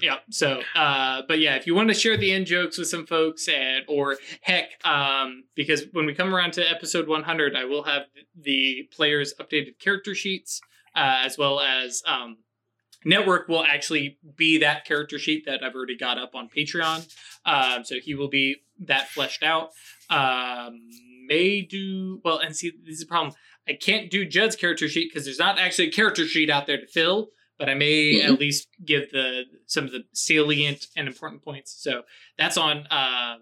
[0.00, 0.18] yeah.
[0.30, 3.48] So, uh, but yeah, if you want to share the in jokes with some folks,
[3.48, 8.02] and or heck, um, because when we come around to episode 100, I will have
[8.40, 10.60] the players' updated character sheets,
[10.94, 12.36] uh, as well as um,
[13.04, 17.08] network will actually be that character sheet that I've already got up on Patreon.
[17.44, 19.70] Um, so he will be that fleshed out.
[20.10, 20.80] Um,
[21.26, 23.34] may do well, and see, this is a problem.
[23.68, 26.78] I can't do Judd's character sheet because there's not actually a character sheet out there
[26.80, 27.28] to fill.
[27.58, 28.24] But I may Mhm.
[28.24, 31.74] at least give the some of the salient and important points.
[31.82, 32.04] So
[32.38, 33.38] that's on uh,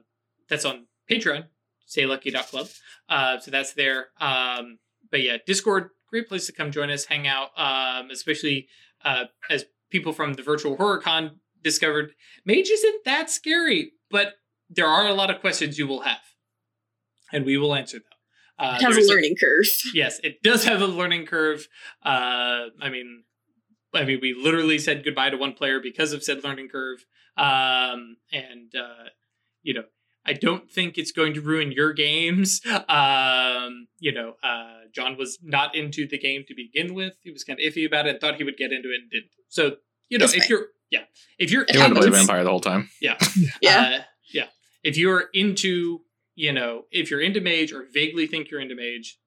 [0.49, 1.49] that's on Patreon,
[1.87, 2.69] saylucky.club.
[3.11, 4.09] Uh, so that's there.
[4.19, 4.79] Um,
[5.11, 8.69] but yeah, Discord, great place to come join us, hang out, um, especially
[9.05, 12.13] uh, as people from the virtual horror con discovered
[12.45, 14.35] mage isn't that scary, but
[14.69, 16.21] there are a lot of questions you will have,
[17.33, 18.05] and we will answer them.
[18.59, 19.67] Uh, it has a learning curve.
[19.95, 21.69] yes, it does have a learning curve.
[22.03, 23.25] Uh, I mean,
[23.95, 27.05] I mean, we literally said goodbye to one player because of said learning curve.
[27.37, 29.11] Um, and uh,
[29.63, 29.85] you know,
[30.27, 32.61] I don't think it's going to ruin your games.
[32.89, 37.15] Um, you know, uh, John was not into the game to begin with.
[37.23, 39.11] He was kind of iffy about it and thought he would get into it and
[39.11, 39.31] didn't.
[39.49, 39.77] So,
[40.09, 40.51] you know, That's if fine.
[40.51, 41.01] you're, yeah,
[41.39, 42.89] if you're, It He wanted to play vampire the whole time.
[43.01, 43.17] Yeah.
[43.69, 43.99] uh,
[44.33, 44.47] yeah,
[44.85, 46.01] if you're into,
[46.35, 49.19] you know, if you're into mage or vaguely think you're into mage,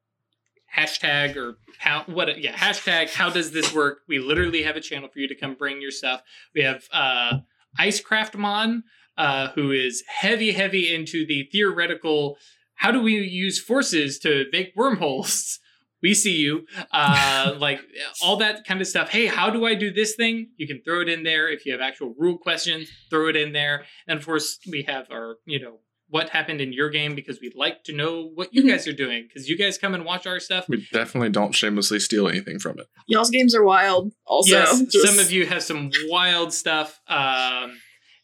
[0.75, 5.09] hashtag or how what yeah hashtag how does this work we literally have a channel
[5.11, 6.21] for you to come bring your stuff
[6.53, 7.39] we have uh
[7.79, 8.83] icecraftmon
[9.19, 12.37] uh who is heavy heavy into the theoretical
[12.75, 15.59] how do we use forces to make wormholes
[16.01, 17.79] we see you uh like
[18.23, 21.01] all that kind of stuff hey how do i do this thing you can throw
[21.01, 24.25] it in there if you have actual rule questions throw it in there and of
[24.25, 25.79] course we have our you know
[26.11, 28.69] what happened in your game because we'd like to know what you Mhm.
[28.69, 31.99] guys are doing because you guys come and watch our stuff We definitely don't shamelessly
[31.99, 32.87] steal anything from it.
[33.07, 34.11] Y'all's games are wild.
[34.25, 36.99] Also, yes, Just- some of you have some wild stuff.
[37.07, 37.79] Um,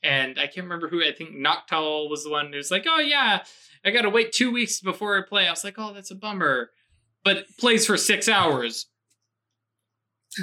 [0.05, 1.01] and I can't remember who.
[1.03, 3.43] I think Noctal was the one who's like, "Oh yeah,
[3.83, 6.15] I got to wait two weeks before I play." I was like, "Oh, that's a
[6.15, 6.69] bummer,"
[7.23, 8.85] but plays for six hours.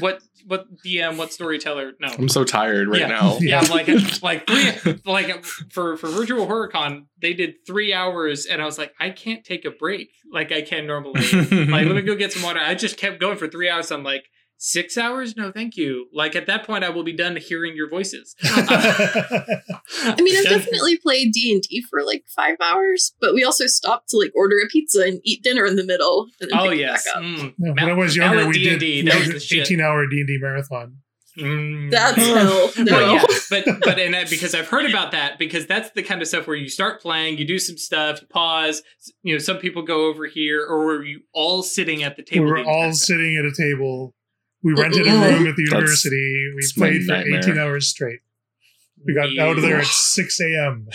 [0.01, 1.18] What what DM?
[1.18, 1.93] What storyteller?
[2.01, 2.09] No.
[2.09, 3.09] I'm so tired right Yeah.
[3.09, 3.36] now.
[3.40, 3.89] Yeah, like
[4.22, 8.94] like three like for for virtual horrorcon they did three hours and I was like
[8.98, 12.43] I can't take a break like I can normally like let me go get some
[12.43, 14.24] water I just kept going for three hours I'm like
[14.64, 17.89] six hours no thank you like at that point I will be done hearing your
[17.90, 23.44] voices I mean, I've definitely played D and D for like five hours, but we
[23.44, 26.28] also stopped to like order a pizza and eat dinner in the middle.
[26.40, 27.06] And then oh yes.
[27.16, 27.55] Mm.
[27.59, 29.40] Yeah, when Mal- I was younger, Mallet we did D&D, we that was did the
[29.40, 29.66] shit.
[29.66, 30.97] 18 hour D&D marathon.
[31.39, 31.90] Mm.
[31.90, 32.70] That's hell.
[32.76, 36.20] But yeah, but but and that, because I've heard about that because that's the kind
[36.20, 38.82] of stuff where you start playing, you do some stuff, you pause.
[39.22, 42.36] You know, some people go over here, or were you all sitting at the We
[42.39, 42.47] table?
[42.51, 44.14] were the all sitting at a table.
[44.62, 46.52] We rented a room at the That's- university.
[46.55, 47.39] We that's played for nightmare.
[47.40, 48.20] 18 hours straight.
[49.05, 50.89] We got out of there at 6 a.m.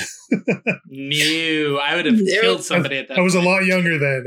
[0.88, 1.78] New.
[1.78, 3.18] I would have killed somebody at that.
[3.18, 4.24] I was a lot younger then.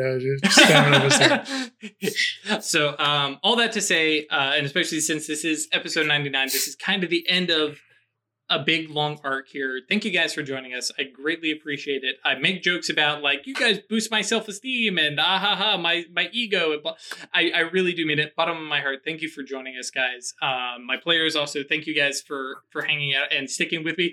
[1.02, 2.60] Was there.
[2.60, 6.66] so um, all that to say uh, and especially since this is episode 99 this
[6.68, 7.78] is kind of the end of
[8.50, 9.80] a big long arc here.
[9.88, 10.90] Thank you guys for joining us.
[10.98, 12.16] I greatly appreciate it.
[12.24, 16.04] I make jokes about like you guys boost my self-esteem and ah ha ha my
[16.12, 16.78] my ego.
[17.32, 18.34] I, I really do mean it.
[18.34, 20.34] Bottom of my heart thank you for joining us guys.
[20.42, 24.12] Um, my players also thank you guys for for hanging out and sticking with me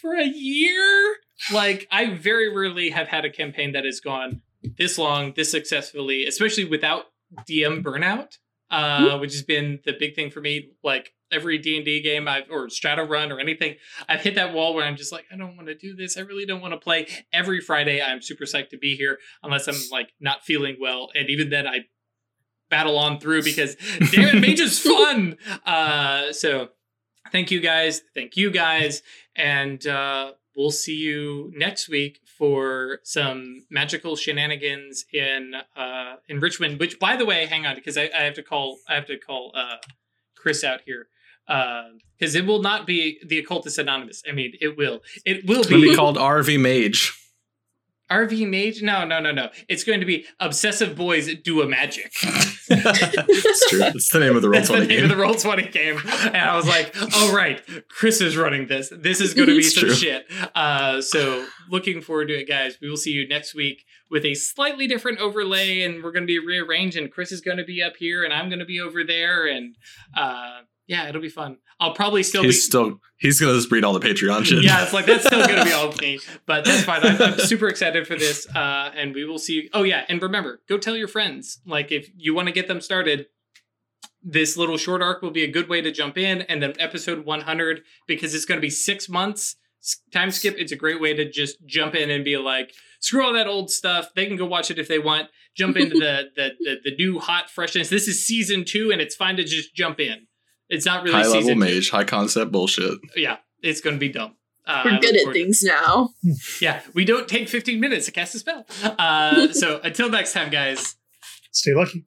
[0.00, 1.16] for a year.
[1.52, 4.42] Like i very rarely have had a campaign that has gone
[4.78, 7.06] this long this successfully especially without
[7.48, 8.38] dm burnout
[8.72, 10.70] uh, which has been the big thing for me.
[10.82, 13.76] Like every d&d game i've or strata run or anything
[14.08, 16.16] i've hit that wall where i'm just like i don't want to do this.
[16.16, 17.06] I really don't want to play.
[17.32, 21.28] Every friday i'm super psyched to be here unless i'm like not feeling well and
[21.28, 21.80] even then i
[22.70, 23.76] battle on through because
[24.12, 25.36] damn it mage is fun!
[25.66, 26.68] Uh, so
[27.30, 29.02] thank you guys thank you guys
[29.36, 36.80] and uh, we'll see you next week for some magical shenanigans in uh, in Richmond.
[36.80, 39.18] Which, by the way, hang on because I, I have to call I have to
[39.18, 39.76] call uh,
[40.36, 41.08] Chris out here
[42.18, 44.22] because it will not be the occultist anonymous.
[44.28, 45.00] I mean, it will.
[45.24, 47.12] It will It's going to be be called RV Mage.
[48.10, 48.82] RV Mage.
[48.82, 49.48] No, no, no, no.
[49.68, 52.12] It's going to be obsessive boys do a magic.
[52.68, 53.80] That's true.
[53.84, 55.10] It's the name of the roll That's the twenty name game.
[55.10, 58.92] of the roll twenty game, and I was like, "Oh right, Chris is running this.
[58.94, 59.94] This is going to be some true.
[59.94, 62.76] shit." Uh, so looking forward to it, guys.
[62.80, 66.26] We will see you next week with a slightly different overlay, and we're going to
[66.26, 66.96] be rearranged.
[66.96, 69.46] And Chris is going to be up here, and I'm going to be over there,
[69.46, 69.74] and
[70.16, 70.60] uh,
[70.92, 71.56] yeah, it'll be fun.
[71.80, 72.60] I'll probably still He's be.
[72.60, 74.62] still he's going to just read all the Patreon shit.
[74.62, 77.00] Yeah, it's like that's still going to be all me, but that's fine.
[77.02, 79.54] I'm, I'm super excited for this, uh, and we will see.
[79.54, 79.68] You.
[79.72, 81.60] Oh yeah, and remember, go tell your friends.
[81.66, 83.28] Like if you want to get them started,
[84.22, 87.24] this little short arc will be a good way to jump in, and then episode
[87.24, 89.56] 100 because it's going to be six months
[90.12, 90.56] time skip.
[90.58, 93.70] It's a great way to just jump in and be like, screw all that old
[93.70, 94.10] stuff.
[94.14, 95.28] They can go watch it if they want.
[95.56, 97.88] Jump into the the the, the new hot freshness.
[97.88, 100.26] This is season two, and it's fine to just jump in.
[100.72, 101.58] It's not really high level season.
[101.58, 102.98] mage, high concept bullshit.
[103.14, 104.36] Yeah, it's going to be dumb.
[104.66, 106.10] Uh, We're good at forward- things now.
[106.62, 108.64] yeah, we don't take 15 minutes to cast a spell.
[108.82, 110.96] Uh, so until next time, guys.
[111.50, 112.06] Stay lucky.